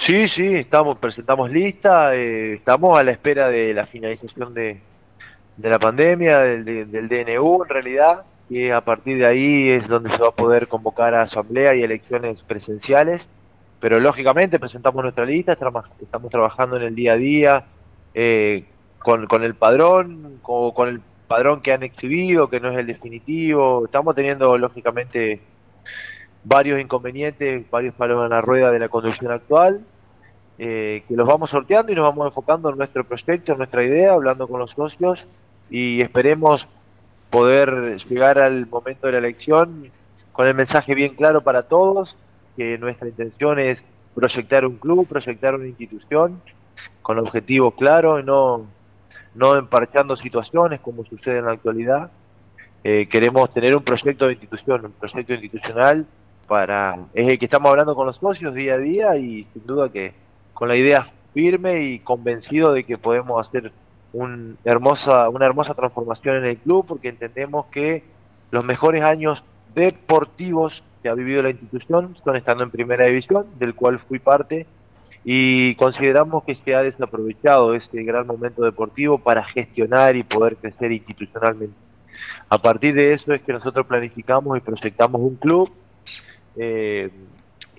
Sí, 0.05 0.29
sí, 0.29 0.55
estamos, 0.57 0.99
presentamos 0.99 1.51
lista, 1.51 2.15
eh, 2.15 2.57
estamos 2.57 2.99
a 2.99 3.03
la 3.03 3.11
espera 3.11 3.49
de 3.49 3.73
la 3.73 3.87
finalización 3.87 4.53
de, 4.53 4.79
la 5.57 5.79
pandemia, 5.79 6.41
del, 6.41 7.09
DNU 7.09 7.63
en 7.63 7.69
realidad 7.71 8.27
y 8.51 8.69
a 8.69 8.83
partir 8.83 9.17
de 9.17 9.27
ahí 9.27 9.71
es 9.71 9.89
donde 9.89 10.11
se 10.11 10.19
va 10.19 10.29
a 10.29 10.33
poder 10.33 10.69
convocar 10.69 11.15
a 11.15 11.23
asamblea 11.23 11.75
y 11.75 11.83
elecciones 11.83 12.43
presenciales. 12.43 13.31
Pero 13.81 13.99
lógicamente 13.99 14.61
presentamos 14.61 15.03
nuestra 15.03 15.25
lista, 15.25 15.53
estamos 15.55 16.31
trabajando 16.31 16.77
en 16.77 16.83
el 16.83 16.95
día 16.95 17.15
a 17.15 17.17
día 17.17 17.65
eh, 18.13 18.67
con, 18.99 19.43
el 19.43 19.55
padrón, 19.55 20.39
con, 20.43 20.73
con 20.73 20.91
el 20.91 21.01
padrón 21.27 21.63
que 21.63 21.73
han 21.73 21.83
exhibido, 21.83 22.51
que 22.51 22.61
no 22.61 22.71
es 22.73 22.77
el 22.77 22.87
definitivo. 22.87 23.87
Estamos 23.87 24.15
teniendo 24.15 24.59
lógicamente 24.59 25.41
varios 26.45 26.79
inconvenientes, 26.79 27.71
varios 27.71 27.95
palos 27.95 28.23
en 28.23 28.29
la 28.29 28.43
rueda 28.43 28.71
de 28.71 28.79
la 28.79 28.91
conducción 28.91 29.33
actual, 29.33 29.81
eh, 30.59 31.03
que 31.09 31.17
los 31.17 31.27
vamos 31.27 31.51
sorteando 31.51 31.91
y 31.91 31.95
nos 31.95 32.05
vamos 32.05 32.27
enfocando 32.27 32.71
en 32.71 32.79
nuestro 32.79 33.05
proyecto, 33.05 33.53
en 33.53 33.59
nuestra 33.59 33.83
idea, 33.83 34.13
hablando 34.13 34.47
con 34.47 34.61
los 34.61 34.71
socios 34.71 35.27
y 35.71 36.01
esperemos 36.01 36.69
poder 37.31 37.97
llegar 38.09 38.39
al 38.39 38.67
momento 38.67 39.07
de 39.07 39.15
la 39.15 39.19
elección 39.19 39.91
con 40.33 40.47
el 40.47 40.55
mensaje 40.55 40.95
bien 40.95 41.15
claro 41.15 41.43
para 41.43 41.65
todos, 41.65 42.17
que 42.57 42.79
nuestra 42.79 43.09
intención 43.09 43.59
es 43.59 43.85
proyectar 44.15 44.65
un 44.65 44.77
club, 44.77 45.07
proyectar 45.07 45.55
una 45.55 45.67
institución 45.67 46.41
con 47.03 47.19
objetivos 47.19 47.75
claros 47.75 48.21
y 48.21 48.25
no, 48.25 48.67
no 49.35 49.57
emparchando 49.57 50.17
situaciones 50.17 50.81
como 50.81 51.05
sucede 51.05 51.39
en 51.39 51.47
la 51.47 51.53
actualidad. 51.53 52.11
Eh, 52.85 53.09
queremos 53.11 53.51
tener 53.51 53.75
un 53.75 53.83
proyecto 53.83 54.27
de 54.27 54.35
institución, 54.35 54.87
un 54.87 54.93
proyecto 54.93 55.33
institucional 55.33 56.07
para 56.47 56.99
es 57.15 57.29
el 57.29 57.39
que 57.39 57.47
estamos 57.47 57.71
hablando 57.71 57.95
con 57.95 58.07
los 58.07 58.17
socios 58.17 58.55
día 58.55 58.75
a 58.75 58.79
día 58.79 59.17
y 59.17 59.45
sin 59.45 59.67
duda 59.67 59.89
que 59.89 60.13
con 60.55 60.69
la 60.69 60.77
idea 60.77 61.07
firme 61.35 61.83
y 61.83 61.99
convencido 61.99 62.73
de 62.73 62.85
que 62.85 62.97
podemos 62.97 63.47
hacer 63.47 63.73
un 64.13 64.57
hermosa, 64.65 65.29
una 65.29 65.45
hermosa 65.45 65.75
transformación 65.75 66.37
en 66.37 66.45
el 66.45 66.57
club 66.57 66.87
porque 66.87 67.09
entendemos 67.09 67.67
que 67.67 68.05
los 68.51 68.65
mejores 68.65 69.03
años 69.03 69.45
deportivos 69.75 70.85
que 71.03 71.09
ha 71.09 71.15
vivido 71.15 71.43
la 71.43 71.51
institución 71.51 72.17
son 72.25 72.37
estando 72.37 72.65
en 72.65 72.71
primera 72.71 73.05
división, 73.07 73.47
del 73.59 73.75
cual 73.75 73.99
fui 73.99 74.19
parte, 74.19 74.67
y 75.25 75.75
consideramos 75.75 76.45
que 76.45 76.55
se 76.55 76.75
ha 76.75 76.83
desaprovechado 76.83 77.75
este 77.75 78.03
gran 78.05 78.27
momento 78.27 78.63
deportivo 78.63 79.19
para 79.19 79.45
gestionar 79.45 80.17
y 80.17 80.23
poder 80.23 80.57
crecer 80.57 80.93
institucionalmente. 80.93 81.75
A 82.49 82.59
partir 82.59 82.95
de 82.95 83.13
eso 83.13 83.33
es 83.33 83.43
que 83.43 83.53
nosotros 83.53 83.87
planificamos 83.87 84.57
y 84.57 84.61
proyectamos 84.61 85.21
un 85.21 85.35
club 85.37 85.71
eh, 86.57 87.11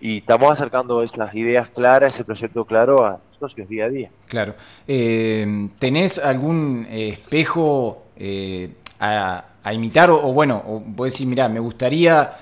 y 0.06 0.18
estamos 0.18 0.52
acercando 0.52 1.02
esas 1.02 1.34
ideas 1.34 1.68
claras, 1.70 2.14
ese 2.14 2.24
proyecto 2.24 2.64
claro 2.64 3.04
a, 3.04 3.20
socios 3.40 3.68
día 3.68 3.86
a 3.86 3.90
día. 3.90 4.12
Claro. 4.28 4.54
Eh, 4.88 5.68
¿Tenés 5.80 6.20
algún 6.20 6.86
eh, 6.88 7.10
espejo 7.10 8.04
eh, 8.16 8.70
a, 9.00 9.46
imitar? 9.74 10.12
O, 10.12 10.32
bueno, 10.32 10.62
o 10.68 10.80
vos 10.80 11.06
decir, 11.06 11.26
mira, 11.26 11.50
me 11.50 11.60
gustaría 11.60 12.34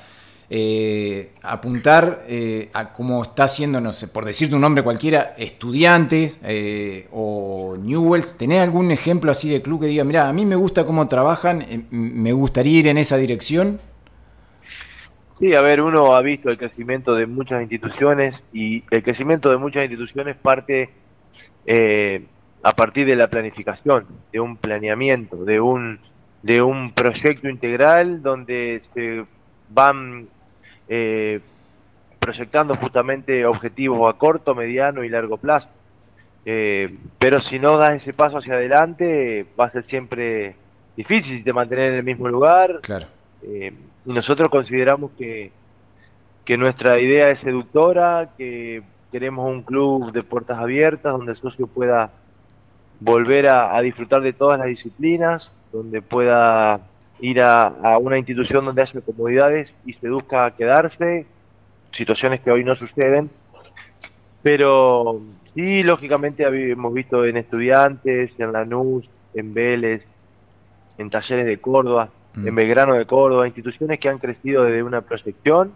apuntar 1.42 2.26
a 2.74 2.94
cómo 2.94 3.24
está 3.24 3.46
haciendo, 3.46 3.82
no 3.82 3.92
sé, 3.92 4.08
por 4.08 4.24
decirte 4.24 4.54
un 4.54 4.62
nombre 4.62 4.84
cualquiera, 4.84 5.34
estudiantes 5.36 6.40
o 7.12 7.76
Newells. 7.80 8.38
¿Tenés 8.38 8.62
algún 8.62 8.92
ejemplo 8.92 9.32
así 9.32 9.50
de 9.50 9.64
club 9.64 9.82
que 9.82 9.88
diga, 9.88 10.04
mira, 10.04 10.30
a 10.30 10.34
mí 10.34 10.46
me 10.46 10.56
gusta 10.56 10.86
cómo 10.86 11.08
trabajan, 11.08 11.88
me 11.90 12.34
gustaría 12.34 12.80
ir 12.80 12.88
en 12.88 13.00
esa 13.00 13.18
dirección? 13.18 13.80
Sí, 15.44 15.54
a 15.56 15.62
ver, 15.62 15.82
uno 15.82 16.16
ha 16.16 16.22
visto 16.22 16.50
el 16.50 16.58
crecimiento 16.58 17.16
de 17.16 17.26
muchas 17.26 17.62
instituciones 17.62 18.46
y 18.54 18.82
el 18.90 19.04
crecimiento 19.04 19.52
de 19.52 19.58
muchas 19.58 19.84
instituciones 19.84 20.38
parte 20.38 20.90
eh, 21.66 22.24
a 22.64 22.74
partir 22.74 23.06
de 23.06 23.18
la 23.18 23.28
planificación, 23.28 24.06
de 24.32 24.40
un 24.40 24.56
planeamiento, 24.56 25.44
de 25.44 25.60
un, 25.60 26.00
de 26.44 26.62
un 26.62 26.94
proyecto 26.94 27.50
integral 27.50 28.22
donde 28.22 28.82
se 28.94 29.26
van 29.68 30.30
eh, 30.88 31.42
proyectando 32.20 32.76
justamente 32.76 33.46
objetivos 33.46 34.10
a 34.10 34.18
corto, 34.18 34.56
mediano 34.56 35.04
y 35.04 35.10
largo 35.10 35.36
plazo. 35.36 35.68
Eh, 36.46 36.96
pero 37.20 37.42
si 37.42 37.60
no 37.60 37.78
das 37.78 37.96
ese 37.96 38.14
paso 38.14 38.38
hacia 38.38 38.54
adelante, 38.54 39.46
va 39.60 39.66
a 39.66 39.70
ser 39.72 39.84
siempre 39.84 40.56
difícil 40.96 41.44
de 41.44 41.52
mantener 41.52 41.92
en 41.92 41.96
el 41.96 42.04
mismo 42.06 42.30
lugar. 42.30 42.80
Claro. 42.82 43.08
Eh, 43.42 43.74
y 44.06 44.14
nosotros 44.14 44.50
consideramos 44.50 45.12
que, 45.18 45.52
que 46.46 46.58
nuestra 46.58 47.00
idea 47.00 47.30
es 47.30 47.40
seductora, 47.40 48.32
que 48.38 48.84
queremos 49.12 49.50
un 49.50 49.62
club 49.62 50.12
de 50.12 50.24
puertas 50.24 50.58
abiertas 50.58 51.14
donde 51.14 51.32
el 51.32 51.38
socio 51.38 51.68
pueda 51.68 52.12
volver 53.00 53.48
a, 53.48 53.80
disfrutar 53.82 54.22
de 54.22 54.34
todas 54.34 54.58
las 54.58 54.68
disciplinas, 54.68 55.56
donde 55.72 56.02
pueda 56.02 56.82
ir 57.20 57.42
a, 57.42 57.98
una 58.00 58.18
institución 58.18 58.66
donde 58.66 58.82
haya 58.82 59.02
comodidades 59.02 59.74
y 59.86 59.94
seduzca 59.94 60.46
a 60.46 60.56
quedarse, 60.56 61.26
situaciones 61.92 62.42
que 62.42 62.52
hoy 62.52 62.64
no 62.64 62.76
suceden. 62.76 63.30
Pero 64.42 65.22
sí, 65.54 65.84
lógicamente 65.84 66.44
hemos 66.44 66.94
visto 66.94 67.26
en 67.26 67.38
estudiantes, 67.38 68.36
en 68.40 68.52
Lanús, 68.52 69.10
en 69.34 69.54
Vélez, 69.54 70.06
en 70.98 71.10
talleres 71.10 71.46
de 71.46 71.58
Córdoba, 71.58 72.10
mm. 72.36 72.48
en 72.48 72.56
Belgrano 72.56 72.94
de 72.94 73.06
Córdoba, 73.06 73.48
instituciones 73.48 74.00
que 74.00 74.10
han 74.10 74.18
crecido 74.18 74.64
desde 74.64 74.84
una 74.84 75.02
proyección 75.02 75.74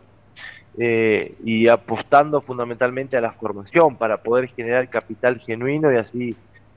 eh, 0.78 1.34
y 1.44 1.68
apostando 1.68 2.40
fundamentalmente 2.40 3.18
a 3.18 3.22
la 3.22 3.32
formación 3.32 3.96
para 3.96 4.22
poder 4.22 4.48
generar 4.50 4.88
capital 4.90 5.40
genuino 5.40 5.92
y 5.92 5.98
así 5.98 6.36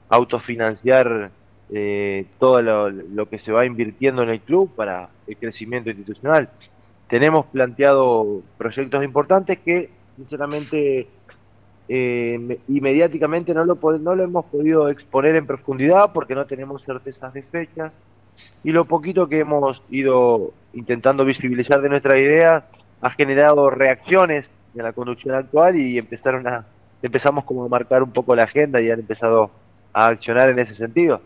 autofinanciar 0.09 1.29
eh, 1.73 2.25
todo 2.39 2.61
lo, 2.61 3.29
que 3.29 3.39
se 3.39 3.51
va 3.51 3.65
invirtiendo 3.65 4.23
en 4.23 4.29
el 4.29 4.41
club 4.41 4.73
para 4.75 5.09
el 5.27 5.37
crecimiento 5.37 5.89
institucional. 5.89 6.49
Tenemos 7.07 7.45
planteado 7.45 8.41
proyectos 8.57 9.03
importantes 9.03 9.59
que, 9.59 9.89
sinceramente, 10.17 11.07
eh, 11.87 12.59
y 12.67 12.81
mediáticamente 12.81 13.53
no 13.53 13.65
lo, 13.65 13.77
no 13.99 14.15
lo 14.15 14.23
hemos 14.23 14.45
podido 14.45 14.89
exponer 14.89 15.35
en 15.35 15.45
profundidad 15.45 16.11
porque 16.11 16.35
no 16.35 16.45
tenemos 16.45 16.83
certezas 16.83 17.33
de 17.33 17.43
fechas. 17.43 17.91
Y 18.63 18.71
lo 18.71 18.85
poquito 18.85 19.27
que 19.27 19.39
hemos 19.39 19.81
ido 19.89 20.53
intentando 20.73 21.25
visibilizar 21.25 21.81
de 21.81 21.89
nuestra 21.89 22.19
idea 22.19 22.65
ha 23.01 23.09
generado 23.11 23.69
reacciones 23.69 24.51
en 24.75 24.83
la 24.83 24.93
conducción 24.93 25.35
actual 25.35 25.75
y 25.75 25.97
empezaron 25.97 26.47
a, 26.47 26.65
empezamos 27.01 27.43
como 27.43 27.65
a 27.65 27.67
marcar 27.67 28.03
un 28.03 28.11
poco 28.11 28.35
la 28.35 28.43
agenda 28.43 28.79
y 28.79 28.91
han 28.91 28.99
empezado 28.99 29.51
a 29.93 30.07
accionar 30.07 30.49
en 30.49 30.59
ese 30.59 30.73
sentido. 30.73 31.21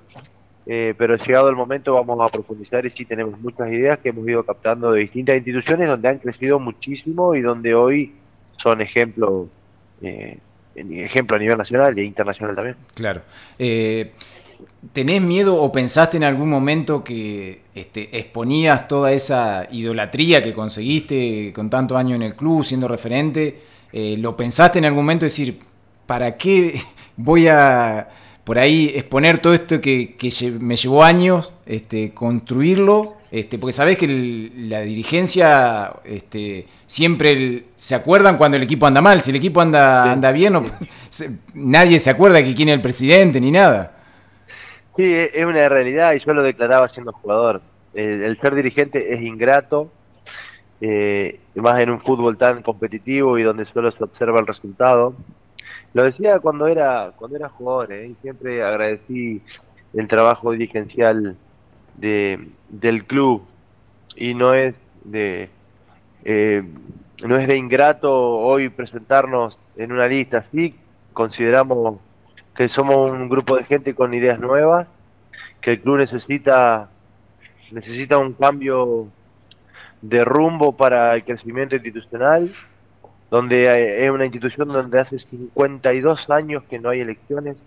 Eh, 0.67 0.95
pero 0.97 1.15
llegado 1.15 1.49
el 1.49 1.55
momento 1.55 1.93
vamos 1.93 2.19
a 2.21 2.29
profundizar 2.29 2.85
y 2.85 2.89
sí 2.89 3.05
tenemos 3.05 3.39
muchas 3.39 3.71
ideas 3.71 3.99
que 3.99 4.09
hemos 4.09 4.27
ido 4.27 4.43
captando 4.43 4.93
de 4.93 5.01
distintas 5.01 5.35
instituciones 5.35 5.87
donde 5.87 6.07
han 6.07 6.17
crecido 6.17 6.59
muchísimo 6.59 7.35
y 7.35 7.41
donde 7.41 7.75
hoy 7.75 8.15
son 8.57 8.81
ejemplos 8.81 9.47
eh, 10.01 10.39
ejemplo 10.75 11.37
a 11.37 11.39
nivel 11.39 11.57
nacional 11.57 11.97
e 11.97 12.03
internacional 12.03 12.55
también. 12.55 12.75
Claro. 12.93 13.21
Eh, 13.57 14.11
¿Tenés 14.93 15.21
miedo 15.21 15.61
o 15.61 15.71
pensaste 15.71 16.17
en 16.17 16.23
algún 16.23 16.49
momento 16.49 17.03
que 17.03 17.61
este, 17.73 18.17
exponías 18.17 18.87
toda 18.87 19.11
esa 19.11 19.67
idolatría 19.71 20.43
que 20.43 20.53
conseguiste 20.53 21.51
con 21.53 21.69
tantos 21.69 21.97
años 21.97 22.15
en 22.15 22.21
el 22.21 22.35
club, 22.35 22.63
siendo 22.63 22.87
referente? 22.87 23.61
Eh, 23.91 24.15
¿Lo 24.19 24.37
pensaste 24.37 24.79
en 24.79 24.85
algún 24.85 25.05
momento 25.05 25.25
decir, 25.25 25.59
¿para 26.05 26.37
qué 26.37 26.79
voy 27.17 27.47
a 27.47 28.07
por 28.45 28.59
ahí 28.59 28.91
exponer 28.95 29.39
todo 29.39 29.55
esto 29.55 29.81
que, 29.81 30.15
me 30.59 30.75
llevó 30.75 31.03
años 31.03 31.51
este, 31.65 32.13
construirlo, 32.13 33.17
este, 33.31 33.57
porque 33.57 33.73
sabés 33.73 33.97
que 33.97 34.51
la 34.55 34.81
dirigencia 34.81 35.93
este, 36.05 36.67
siempre 36.85 37.65
se 37.75 37.95
acuerdan 37.95 38.37
cuando 38.37 38.55
el 38.57 38.63
equipo 38.63 38.85
anda 38.85 39.01
mal, 39.01 39.23
si 39.23 39.31
el 39.31 39.37
equipo 39.37 39.61
anda, 39.61 40.11
anda 40.11 40.31
bien, 40.31 40.53
nadie 41.55 41.97
se 41.97 42.11
acuerda 42.11 42.43
que 42.43 42.53
quién 42.53 42.69
es 42.69 42.75
el 42.75 42.81
presidente 42.81 43.41
ni 43.41 43.49
nada. 43.49 43.94
Sí, 44.95 45.13
es 45.13 45.45
una 45.45 45.67
realidad 45.67 46.13
y 46.13 46.19
yo 46.19 46.33
lo 46.33 46.41
declaraba 46.41 46.87
siendo 46.87 47.11
jugador. 47.11 47.61
El, 47.93 48.37
ser 48.39 48.55
dirigente 48.55 49.13
es 49.13 49.21
ingrato, 49.21 49.91
eh, 50.81 51.39
más 51.55 51.79
en 51.79 51.89
un 51.89 52.01
fútbol 52.01 52.37
tan 52.37 52.61
competitivo 52.61 53.37
y 53.37 53.43
donde 53.43 53.65
solo 53.65 53.91
se 53.91 54.03
observa 54.03 54.39
el 54.39 54.47
resultado. 54.47 55.13
Lo 55.93 56.03
decía 56.03 56.39
cuando 56.39 56.67
era 56.67 57.11
cuando 57.17 57.37
era 57.37 57.49
jugador, 57.49 57.91
¿eh? 57.93 58.07
y 58.07 58.15
siempre 58.21 58.63
agradecí 58.63 59.41
el 59.93 60.07
trabajo 60.07 60.51
dirigencial 60.51 61.37
de, 61.95 62.49
del 62.69 63.05
club 63.05 63.45
y 64.15 64.33
no 64.33 64.53
es 64.53 64.79
de 65.03 65.49
eh, 66.25 66.63
no 67.25 67.37
es 67.37 67.47
de 67.47 67.57
ingrato 67.57 68.13
hoy 68.13 68.69
presentarnos 68.69 69.57
en 69.77 69.91
una 69.91 70.07
lista. 70.07 70.43
Sí, 70.43 70.75
consideramos 71.13 71.99
que 72.55 72.69
somos 72.69 73.11
un 73.11 73.29
grupo 73.29 73.57
de 73.57 73.65
gente 73.65 73.93
con 73.93 74.13
ideas 74.13 74.39
nuevas, 74.39 74.89
que 75.61 75.71
el 75.71 75.81
club 75.81 75.97
necesita 75.97 76.89
necesita 77.71 78.17
un 78.17 78.33
cambio 78.33 79.07
de 80.01 80.23
rumbo 80.23 80.77
para 80.77 81.15
el 81.15 81.23
crecimiento 81.23 81.75
institucional 81.75 82.51
donde 83.29 84.05
es 84.05 84.11
una 84.11 84.25
institución 84.25 84.69
donde 84.69 84.99
hace 84.99 85.19
52 85.19 86.29
años 86.29 86.63
que 86.69 86.79
no 86.79 86.89
hay 86.89 87.01
elecciones. 87.01 87.63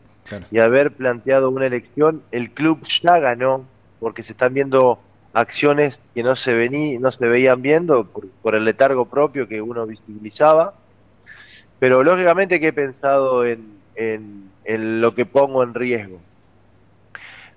Y 0.50 0.58
haber 0.58 0.92
planteado 0.92 1.48
una 1.48 1.66
elección, 1.66 2.22
el 2.32 2.50
club 2.50 2.84
ya 2.84 3.18
ganó 3.18 3.64
porque 3.98 4.22
se 4.22 4.32
están 4.32 4.52
viendo 4.52 4.98
acciones 5.32 6.00
que 6.14 6.22
no 6.22 6.36
se 6.36 6.54
vení, 6.54 6.98
no 6.98 7.10
se 7.10 7.26
veían 7.26 7.62
viendo 7.62 8.04
por, 8.42 8.54
el 8.54 8.64
letargo 8.64 9.06
propio 9.06 9.48
que 9.48 9.62
uno 9.62 9.86
visibilizaba, 9.86 10.74
pero 11.78 12.02
lógicamente 12.02 12.60
que 12.60 12.68
he 12.68 12.72
pensado 12.72 13.46
en, 13.46 13.78
en, 13.94 14.50
lo 14.76 15.14
que 15.14 15.24
pongo 15.26 15.62
en 15.62 15.74
riesgo, 15.74 16.20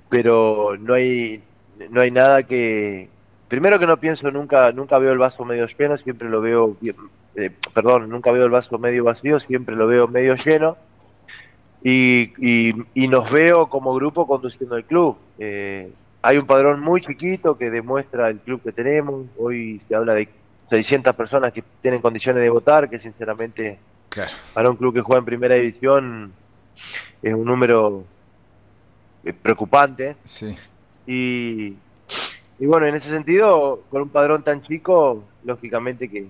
pero 0.09 0.77
no 0.79 0.93
hay 0.93 1.43
no 1.89 2.01
hay 2.01 2.11
nada 2.11 2.43
que 2.43 3.09
primero 3.47 3.79
que 3.79 3.87
no 3.87 3.97
pienso 3.97 4.31
nunca 4.31 4.71
nunca 4.71 4.97
veo 4.97 5.11
el 5.11 5.17
vaso 5.17 5.43
medio 5.43 5.67
lleno 5.67 5.97
siempre 5.97 6.29
lo 6.29 6.41
veo 6.41 6.77
eh, 7.35 7.49
perdón, 7.73 8.09
nunca 8.09 8.31
veo 8.31 8.45
el 8.45 8.51
vaso 8.51 8.77
medio 8.77 9.05
vacío, 9.05 9.39
siempre 9.39 9.75
lo 9.75 9.87
veo 9.87 10.07
medio 10.07 10.35
lleno. 10.35 10.77
Y, 11.83 12.33
y, 12.37 13.07
nos 13.07 13.31
veo 13.31 13.67
como 13.67 13.95
grupo 13.95 14.27
conduciendo 14.27 14.75
el 14.77 14.85
club. 14.85 15.17
Eh, 15.39 15.91
hay 16.21 16.37
un 16.37 16.45
padrón 16.45 16.79
muy 16.79 17.01
chiquito 17.01 17.57
que 17.57 17.71
demuestra 17.71 18.29
el 18.29 18.37
club 18.39 18.61
que 18.61 18.71
tenemos. 18.71 19.25
Hoy 19.37 19.81
se 19.87 19.95
habla 19.95 20.13
de 20.13 20.29
600 20.69 21.15
personas 21.15 21.51
que 21.51 21.63
tienen 21.81 22.01
condiciones 22.01 22.43
de 22.43 22.49
votar, 22.49 22.87
que 22.87 22.99
sinceramente 22.99 23.79
para 24.53 24.69
un 24.69 24.75
club 24.75 24.93
que 24.93 25.01
juega 25.01 25.19
en 25.19 25.25
primera 25.25 25.55
división 25.55 26.33
es 27.21 27.33
un 27.33 27.45
número 27.45 28.03
eh, 29.23 29.33
preocupante. 29.33 30.15
Y, 31.05 31.75
y 32.59 32.65
bueno, 32.65 32.87
en 32.87 32.95
ese 32.95 33.09
sentido, 33.09 33.81
con 33.89 34.03
un 34.03 34.09
padrón 34.09 34.43
tan 34.43 34.61
chico, 34.61 35.23
lógicamente 35.43 36.09
que, 36.09 36.27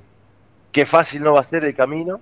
que 0.71 0.86
fácil 0.86 1.23
no 1.23 1.34
va 1.34 1.41
a 1.41 1.43
ser 1.43 1.65
el 1.65 1.75
camino, 1.75 2.19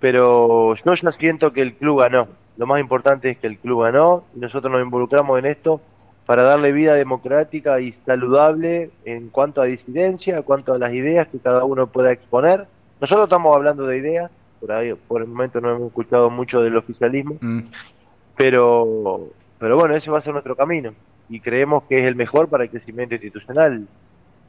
pero 0.00 0.74
yo 0.74 0.94
ya 0.94 1.12
siento 1.12 1.52
que 1.52 1.62
el 1.62 1.74
club 1.74 2.00
ganó. 2.00 2.28
Lo 2.56 2.66
más 2.66 2.80
importante 2.80 3.30
es 3.30 3.38
que 3.38 3.46
el 3.46 3.58
club 3.58 3.82
ganó 3.84 4.24
y 4.34 4.40
nosotros 4.40 4.72
nos 4.72 4.82
involucramos 4.82 5.38
en 5.38 5.46
esto 5.46 5.80
para 6.26 6.42
darle 6.42 6.72
vida 6.72 6.94
democrática 6.94 7.80
y 7.80 7.92
saludable 7.92 8.90
en 9.04 9.30
cuanto 9.30 9.62
a 9.62 9.64
disidencia, 9.64 10.36
en 10.36 10.42
cuanto 10.42 10.72
a 10.72 10.78
las 10.78 10.92
ideas 10.92 11.28
que 11.28 11.38
cada 11.38 11.64
uno 11.64 11.86
pueda 11.86 12.12
exponer. 12.12 12.66
Nosotros 13.00 13.24
estamos 13.24 13.54
hablando 13.56 13.86
de 13.86 13.96
ideas, 13.96 14.30
por 14.60 14.72
ahí 14.72 14.92
por 15.08 15.22
el 15.22 15.28
momento 15.28 15.60
no 15.60 15.70
hemos 15.70 15.88
escuchado 15.88 16.30
mucho 16.30 16.60
del 16.60 16.76
oficialismo, 16.76 17.36
mm. 17.40 17.60
pero, 18.36 19.30
pero 19.58 19.76
bueno, 19.76 19.94
ese 19.94 20.10
va 20.10 20.18
a 20.18 20.22
ser 20.22 20.32
nuestro 20.32 20.54
camino 20.54 20.92
y 21.28 21.40
creemos 21.40 21.84
que 21.84 22.00
es 22.00 22.06
el 22.06 22.16
mejor 22.16 22.48
para 22.48 22.64
el 22.64 22.70
crecimiento 22.70 23.14
institucional. 23.14 23.86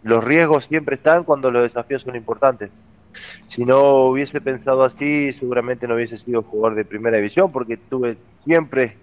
Los 0.04 0.24
riesgos 0.24 0.65
siempre 0.65 0.95
están 0.95 1.24
cuando 1.24 1.52
los 1.52 1.63
desafíos 1.63 2.02
son 2.02 2.15
importantes. 2.15 2.71
Si 3.45 3.65
no 3.65 4.06
hubiese 4.06 4.41
pensado 4.41 4.84
así, 4.84 5.32
seguramente 5.32 5.88
no 5.88 5.95
hubiese 5.95 6.17
sido 6.17 6.41
jugador 6.41 6.76
de 6.76 6.86
primera 6.86 7.17
división, 7.17 7.52
porque 7.52 7.74
estuve 7.74 8.17
siempre 8.43 8.95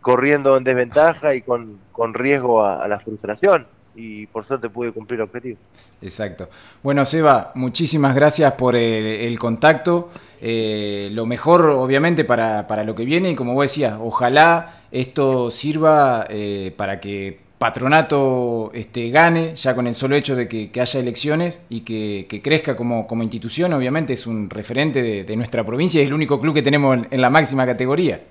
corriendo 0.00 0.56
en 0.56 0.64
desventaja 0.64 1.34
y 1.34 1.42
con, 1.42 1.78
riesgo 2.14 2.64
a, 2.64 2.86
la 2.86 3.00
frustración. 3.00 3.66
Y 3.94 4.26
por 4.28 4.46
suerte 4.46 4.68
pude 4.68 4.92
cumplir 4.92 5.20
el 5.20 5.24
objetivo. 5.24 5.58
Exacto. 6.00 6.48
Bueno, 6.82 7.04
Seba, 7.04 7.52
muchísimas 7.54 8.14
gracias 8.14 8.52
por 8.54 8.76
el, 8.76 9.38
contacto. 9.38 10.10
Eh, 10.40 11.08
lo 11.12 11.26
mejor, 11.26 11.66
obviamente, 11.66 12.24
para, 12.24 12.66
para, 12.66 12.84
lo 12.84 12.94
que 12.94 13.04
viene. 13.04 13.30
Y 13.30 13.34
como 13.34 13.54
vos 13.54 13.64
decías, 13.64 13.96
ojalá 14.00 14.82
esto 14.92 15.50
sirva 15.50 16.26
eh, 16.28 16.72
para 16.76 17.00
que 17.00 17.50
patronato 17.60 18.70
este, 18.72 19.10
gane, 19.10 19.54
ya 19.54 19.74
con 19.74 19.86
el 19.86 19.94
solo 19.94 20.16
hecho 20.16 20.34
de 20.34 20.48
que, 20.48 20.80
haya 20.80 20.98
elecciones 20.98 21.66
y 21.68 21.82
que, 21.82 22.40
crezca 22.42 22.74
como, 22.74 23.06
como, 23.06 23.22
institución, 23.22 23.74
obviamente 23.74 24.14
es 24.14 24.26
un 24.26 24.48
referente 24.48 25.24
de, 25.24 25.36
nuestra 25.36 25.62
provincia, 25.62 26.00
es 26.00 26.06
el 26.06 26.14
único 26.14 26.40
club 26.40 26.54
que 26.54 26.62
tenemos 26.62 27.06
en, 27.10 27.20
la 27.20 27.28
máxima 27.28 27.66
categoría. 27.66 28.22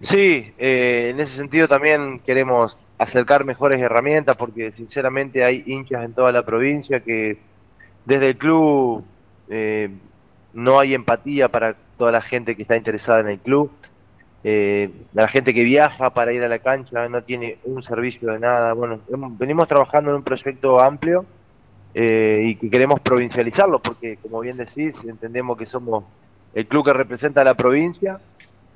Sí, 0.00 0.52
eh, 0.56 1.10
en 1.10 1.20
ese 1.20 1.36
sentido 1.36 1.68
también 1.68 2.20
queremos 2.20 2.78
acercar 2.98 3.44
mejores 3.44 3.80
herramientas 3.80 4.36
porque 4.36 4.72
sinceramente 4.72 5.44
hay 5.44 5.62
hinchas 5.66 6.04
en 6.04 6.12
toda 6.12 6.32
la 6.32 6.44
provincia 6.44 7.00
que 7.00 7.38
desde 8.04 8.30
el 8.30 8.36
club 8.36 9.04
eh, 9.48 9.90
no 10.52 10.78
hay 10.78 10.94
empatía 10.94 11.48
para 11.48 11.74
toda 11.96 12.12
la 12.12 12.20
gente 12.20 12.54
que 12.54 12.62
está 12.62 12.76
interesada 12.76 13.20
en 13.20 13.28
el 13.28 13.38
club. 13.38 13.70
Eh, 14.44 14.90
la 15.12 15.28
gente 15.28 15.54
que 15.54 15.62
viaja 15.62 16.10
para 16.10 16.32
ir 16.32 16.42
a 16.42 16.48
la 16.48 16.58
cancha 16.58 17.08
no 17.08 17.22
tiene 17.22 17.58
un 17.64 17.82
servicio 17.82 18.32
de 18.32 18.38
nada. 18.40 18.72
Bueno, 18.72 19.00
venimos 19.38 19.68
trabajando 19.68 20.10
en 20.10 20.16
un 20.16 20.22
proyecto 20.22 20.80
amplio 20.80 21.24
eh, 21.94 22.42
y 22.46 22.56
que 22.56 22.70
queremos 22.70 23.00
provincializarlo 23.00 23.80
porque, 23.80 24.16
como 24.16 24.40
bien 24.40 24.56
decís, 24.56 24.98
entendemos 25.04 25.56
que 25.56 25.66
somos 25.66 26.04
el 26.54 26.66
club 26.66 26.84
que 26.86 26.92
representa 26.92 27.42
a 27.42 27.44
la 27.44 27.54
provincia 27.54 28.18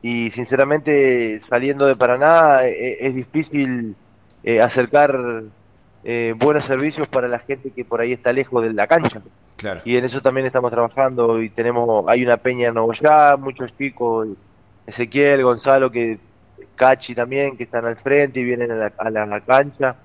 y 0.02 0.30
sinceramente 0.30 1.40
saliendo 1.48 1.86
de 1.86 1.96
Paraná 1.96 2.60
es, 2.64 3.14
difícil 3.14 3.96
acercar 4.62 5.42
buenos 6.36 6.64
servicios 6.64 7.08
para 7.08 7.26
la 7.26 7.40
gente 7.40 7.70
que 7.70 7.84
por 7.84 8.00
ahí 8.00 8.12
está 8.12 8.32
lejos 8.32 8.62
de 8.62 8.72
la 8.72 8.86
cancha. 8.86 9.20
Y 9.84 9.96
en 9.96 10.04
eso 10.04 10.20
también 10.20 10.46
estamos 10.46 10.70
trabajando 10.70 11.42
y 11.42 11.48
tenemos, 11.48 12.04
hay 12.08 12.24
una 12.24 12.36
peña 12.36 12.68
en 12.68 12.74
Novoyá, 12.74 13.36
muchos 13.36 13.76
chicos, 13.76 14.28
Ezequiel, 14.86 15.42
Gonzalo, 15.42 15.90
que 15.90 16.18
Cachi 16.76 17.14
también, 17.14 17.56
que 17.56 17.64
están 17.64 17.86
al 17.86 17.96
frente 17.96 18.40
y 18.40 18.44
vienen 18.44 18.70
a 18.70 19.10
la, 19.10 19.40
cancha. 19.40 19.96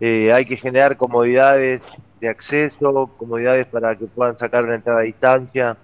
Eh, 0.00 0.32
hay 0.32 0.46
que 0.46 0.56
generar 0.56 0.96
comodidades 0.96 1.82
de 2.20 2.28
acceso, 2.28 3.10
comodidades 3.18 3.66
para 3.66 3.96
que 3.96 4.06
puedan 4.06 4.38
sacar 4.38 4.64
una 4.64 4.76
entrada 4.76 5.00
a 5.00 5.02
distancia. 5.02 5.76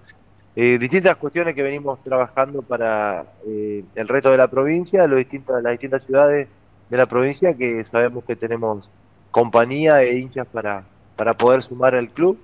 Eh, 0.54 0.78
distintas 0.78 1.16
cuestiones 1.16 1.54
que 1.54 1.62
venimos 1.62 2.02
trabajando 2.02 2.62
para 2.62 3.24
eh, 3.46 3.84
el 3.94 4.08
resto 4.08 4.30
de 4.30 4.36
la 4.36 4.48
provincia, 4.48 5.06
los 5.06 5.18
distintos, 5.18 5.62
las 5.62 5.72
distintas 5.72 6.04
ciudades 6.04 6.48
de 6.90 6.96
la 6.96 7.06
provincia 7.06 7.54
que 7.54 7.82
sabemos 7.84 8.24
que 8.24 8.36
tenemos 8.36 8.90
compañía 9.30 10.02
e 10.02 10.18
hinchas 10.18 10.46
para, 10.52 10.84
para 11.16 11.34
poder 11.34 11.62
sumar 11.62 11.94
al 11.94 12.08
club 12.10 12.38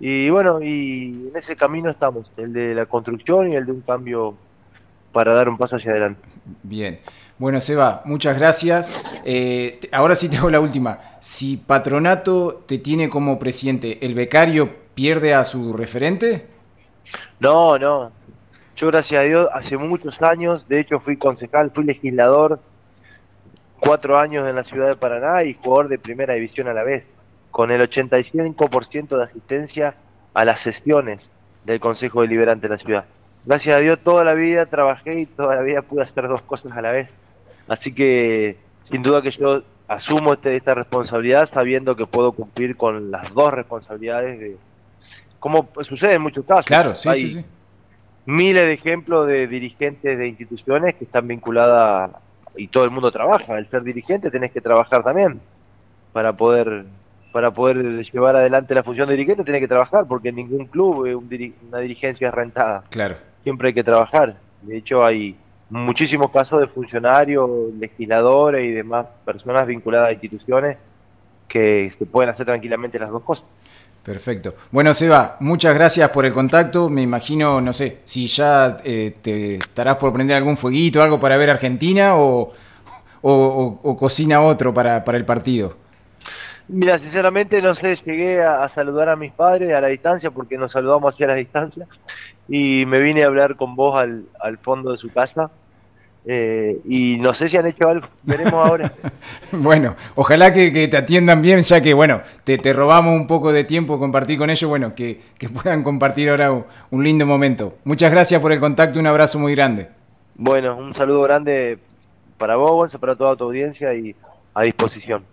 y 0.00 0.28
bueno, 0.30 0.60
y 0.60 1.28
en 1.30 1.36
ese 1.36 1.56
camino 1.56 1.90
estamos, 1.90 2.30
el 2.36 2.52
de 2.52 2.74
la 2.74 2.86
construcción 2.86 3.52
y 3.52 3.56
el 3.56 3.66
de 3.66 3.72
un 3.72 3.80
cambio 3.80 4.34
para 5.12 5.32
dar 5.32 5.48
un 5.48 5.56
paso 5.56 5.76
hacia 5.76 5.92
adelante. 5.92 6.20
Bien. 6.62 6.98
Bueno, 7.38 7.60
Seba, 7.60 8.02
muchas 8.04 8.38
gracias. 8.38 8.92
Eh, 9.24 9.80
ahora 9.92 10.14
sí 10.14 10.28
te 10.28 10.36
hago 10.36 10.50
la 10.50 10.60
última. 10.60 10.98
Si 11.20 11.56
Patronato 11.56 12.64
te 12.66 12.78
tiene 12.78 13.08
como 13.08 13.38
presidente, 13.38 14.04
¿el 14.04 14.14
becario 14.14 14.70
pierde 14.94 15.34
a 15.34 15.44
su 15.44 15.72
referente? 15.72 16.46
No, 17.40 17.78
no. 17.78 18.10
Yo, 18.76 18.88
gracias 18.88 19.20
a 19.20 19.24
Dios, 19.24 19.48
hace 19.52 19.76
muchos 19.76 20.20
años, 20.20 20.68
de 20.68 20.80
hecho 20.80 20.98
fui 20.98 21.16
concejal, 21.16 21.70
fui 21.70 21.84
legislador, 21.84 22.58
cuatro 23.84 24.18
años 24.18 24.48
en 24.48 24.56
la 24.56 24.64
ciudad 24.64 24.88
de 24.88 24.96
Paraná 24.96 25.44
y 25.44 25.54
jugador 25.54 25.88
de 25.88 25.98
primera 25.98 26.34
división 26.34 26.68
a 26.68 26.72
la 26.72 26.82
vez 26.82 27.10
con 27.50 27.70
el 27.70 27.80
85% 27.82 29.16
de 29.16 29.22
asistencia 29.22 29.94
a 30.32 30.44
las 30.44 30.60
sesiones 30.60 31.30
del 31.64 31.80
Consejo 31.80 32.22
Deliberante 32.22 32.68
de 32.68 32.74
la 32.74 32.78
ciudad. 32.78 33.04
Gracias 33.44 33.76
a 33.76 33.80
Dios 33.80 33.98
toda 34.02 34.24
la 34.24 34.34
vida 34.34 34.66
trabajé 34.66 35.20
y 35.20 35.26
toda 35.26 35.54
la 35.54 35.62
vida 35.62 35.82
pude 35.82 36.02
hacer 36.02 36.26
dos 36.28 36.42
cosas 36.42 36.72
a 36.72 36.80
la 36.80 36.90
vez. 36.90 37.12
Así 37.68 37.94
que 37.94 38.56
sin 38.90 39.02
duda 39.02 39.22
que 39.22 39.30
yo 39.30 39.62
asumo 39.86 40.32
este, 40.32 40.56
esta 40.56 40.74
responsabilidad 40.74 41.46
sabiendo 41.46 41.94
que 41.94 42.06
puedo 42.06 42.32
cumplir 42.32 42.76
con 42.76 43.10
las 43.10 43.32
dos 43.34 43.52
responsabilidades 43.52 44.40
de 44.40 44.56
como 45.38 45.68
sucede 45.82 46.14
en 46.14 46.22
muchos 46.22 46.44
casos. 46.46 46.64
Claro, 46.64 46.94
sí, 46.94 47.14
sí, 47.14 47.30
sí. 47.32 47.44
Miles 48.24 48.64
de 48.64 48.72
ejemplos 48.72 49.26
de 49.26 49.46
dirigentes 49.46 50.18
de 50.18 50.26
instituciones 50.26 50.94
que 50.94 51.04
están 51.04 51.28
vinculadas 51.28 52.12
y 52.56 52.68
todo 52.68 52.84
el 52.84 52.90
mundo 52.90 53.10
trabaja. 53.10 53.58
El 53.58 53.68
ser 53.68 53.82
dirigente 53.82 54.30
tenés 54.30 54.52
que 54.52 54.60
trabajar 54.60 55.02
también 55.02 55.40
para 56.12 56.32
poder 56.32 56.84
para 57.32 57.50
poder 57.50 58.04
llevar 58.04 58.36
adelante 58.36 58.76
la 58.76 58.84
función 58.84 59.08
de 59.08 59.16
dirigente 59.16 59.42
tiene 59.42 59.58
que 59.58 59.66
trabajar, 59.66 60.06
porque 60.06 60.28
en 60.28 60.36
ningún 60.36 60.66
club 60.66 61.04
eh, 61.04 61.16
una 61.16 61.78
dirigencia 61.78 62.28
es 62.28 62.34
rentada. 62.34 62.84
Claro. 62.90 63.16
Siempre 63.42 63.68
hay 63.68 63.74
que 63.74 63.82
trabajar. 63.82 64.36
De 64.62 64.76
hecho, 64.76 65.04
hay 65.04 65.36
muchísimos 65.68 66.30
casos 66.30 66.60
de 66.60 66.68
funcionarios, 66.68 67.74
legisladores 67.76 68.64
y 68.64 68.70
demás 68.70 69.06
personas 69.24 69.66
vinculadas 69.66 70.10
a 70.10 70.12
instituciones 70.12 70.76
que 71.48 71.90
se 71.90 72.06
pueden 72.06 72.30
hacer 72.30 72.46
tranquilamente 72.46 73.00
las 73.00 73.10
dos 73.10 73.24
cosas. 73.24 73.46
Perfecto. 74.04 74.54
Bueno, 74.70 74.92
Seba, 74.92 75.38
muchas 75.40 75.74
gracias 75.74 76.10
por 76.10 76.26
el 76.26 76.32
contacto. 76.34 76.90
Me 76.90 77.00
imagino, 77.00 77.62
no 77.62 77.72
sé, 77.72 78.00
si 78.04 78.26
ya 78.26 78.76
eh, 78.84 79.16
te 79.22 79.54
estarás 79.56 79.96
por 79.96 80.12
prender 80.12 80.36
algún 80.36 80.58
fueguito, 80.58 81.02
algo 81.02 81.18
para 81.18 81.38
ver 81.38 81.48
Argentina 81.48 82.12
o, 82.14 82.52
cocina 83.96 84.42
otro 84.42 84.74
para, 84.74 85.02
para 85.02 85.16
el 85.16 85.24
partido. 85.24 85.74
Mira, 86.68 86.98
sinceramente 86.98 87.62
no 87.62 87.74
sé, 87.74 87.96
llegué 87.96 88.42
a, 88.42 88.68
saludar 88.68 89.08
a 89.08 89.16
mis 89.16 89.32
padres 89.32 89.72
a 89.72 89.80
la 89.80 89.88
distancia 89.88 90.30
porque 90.30 90.58
nos 90.58 90.72
saludamos 90.72 91.14
hacia 91.14 91.26
la 91.26 91.34
distancia 91.34 91.86
y 92.46 92.84
me 92.86 93.00
vine 93.00 93.22
a 93.22 93.26
hablar 93.26 93.56
con 93.56 93.74
vos 93.74 93.98
al, 93.98 94.24
al 94.38 94.58
fondo 94.58 94.92
de 94.92 94.98
su 94.98 95.10
casa. 95.10 95.50
Eh, 96.26 96.80
y 96.86 97.18
no 97.18 97.34
sé 97.34 97.50
si 97.50 97.56
han 97.58 97.66
hecho 97.66 97.88
algo, 97.88 98.08
veremos 98.22 98.54
ahora. 98.54 98.92
bueno, 99.52 99.94
ojalá 100.14 100.52
que, 100.52 100.70
te 100.88 100.96
atiendan 100.96 101.42
bien, 101.42 101.60
ya 101.60 101.82
que, 101.82 101.92
bueno, 101.92 102.22
te, 102.44 102.56
te, 102.56 102.72
robamos 102.72 103.14
un 103.14 103.26
poco 103.26 103.52
de 103.52 103.64
tiempo 103.64 103.98
compartir 103.98 104.38
con 104.38 104.48
ellos, 104.48 104.68
bueno, 104.68 104.94
que, 104.94 105.20
que 105.36 105.48
puedan 105.50 105.82
compartir 105.82 106.30
ahora 106.30 106.52
un, 106.52 106.64
un, 106.90 107.04
lindo 107.04 107.26
momento. 107.26 107.76
Muchas 107.84 108.10
gracias 108.10 108.40
por 108.40 108.52
el 108.52 108.60
contacto, 108.60 108.98
un 108.98 109.06
abrazo 109.06 109.38
muy 109.38 109.54
grande. 109.54 109.88
Bueno, 110.36 110.76
un 110.76 110.94
saludo 110.94 111.22
grande 111.22 111.78
para 112.38 112.56
vos, 112.56 112.96
para 112.96 113.16
toda 113.16 113.36
tu 113.36 113.44
audiencia 113.44 113.94
y 113.94 114.14
a 114.54 114.62
disposición. 114.62 115.24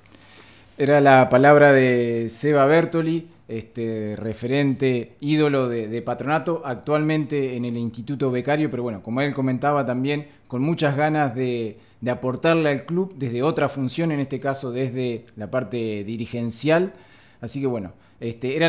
Era 0.77 0.99
la 0.99 1.29
palabra 1.29 1.71
de 1.71 2.27
Seba 2.27 2.65
Bertoli, 2.65 3.29
este 3.51 4.15
referente 4.15 5.15
ídolo 5.19 5.67
de, 5.67 6.01
patronato, 6.01 6.61
actualmente 6.63 7.55
en 7.57 7.65
el 7.65 7.77
Instituto 7.77 8.31
Becario, 8.31 8.71
pero 8.71 8.83
bueno, 8.83 9.03
como 9.03 9.21
él 9.21 9.33
comentaba 9.33 9.85
también, 9.85 10.27
con 10.47 10.61
muchas 10.61 10.95
ganas 10.95 11.35
de, 11.35 11.77
aportarle 12.09 12.69
al 12.69 12.85
club 12.85 13.13
desde 13.17 13.43
otra 13.43 13.67
función, 13.67 14.11
en 14.11 14.21
este 14.21 14.39
caso 14.39 14.71
desde 14.71 15.25
la 15.35 15.51
parte 15.51 16.03
dirigencial. 16.03 16.93
Así 17.41 17.59
que 17.59 17.67
bueno, 17.67 17.91
este, 18.21 18.55
era 18.55 18.59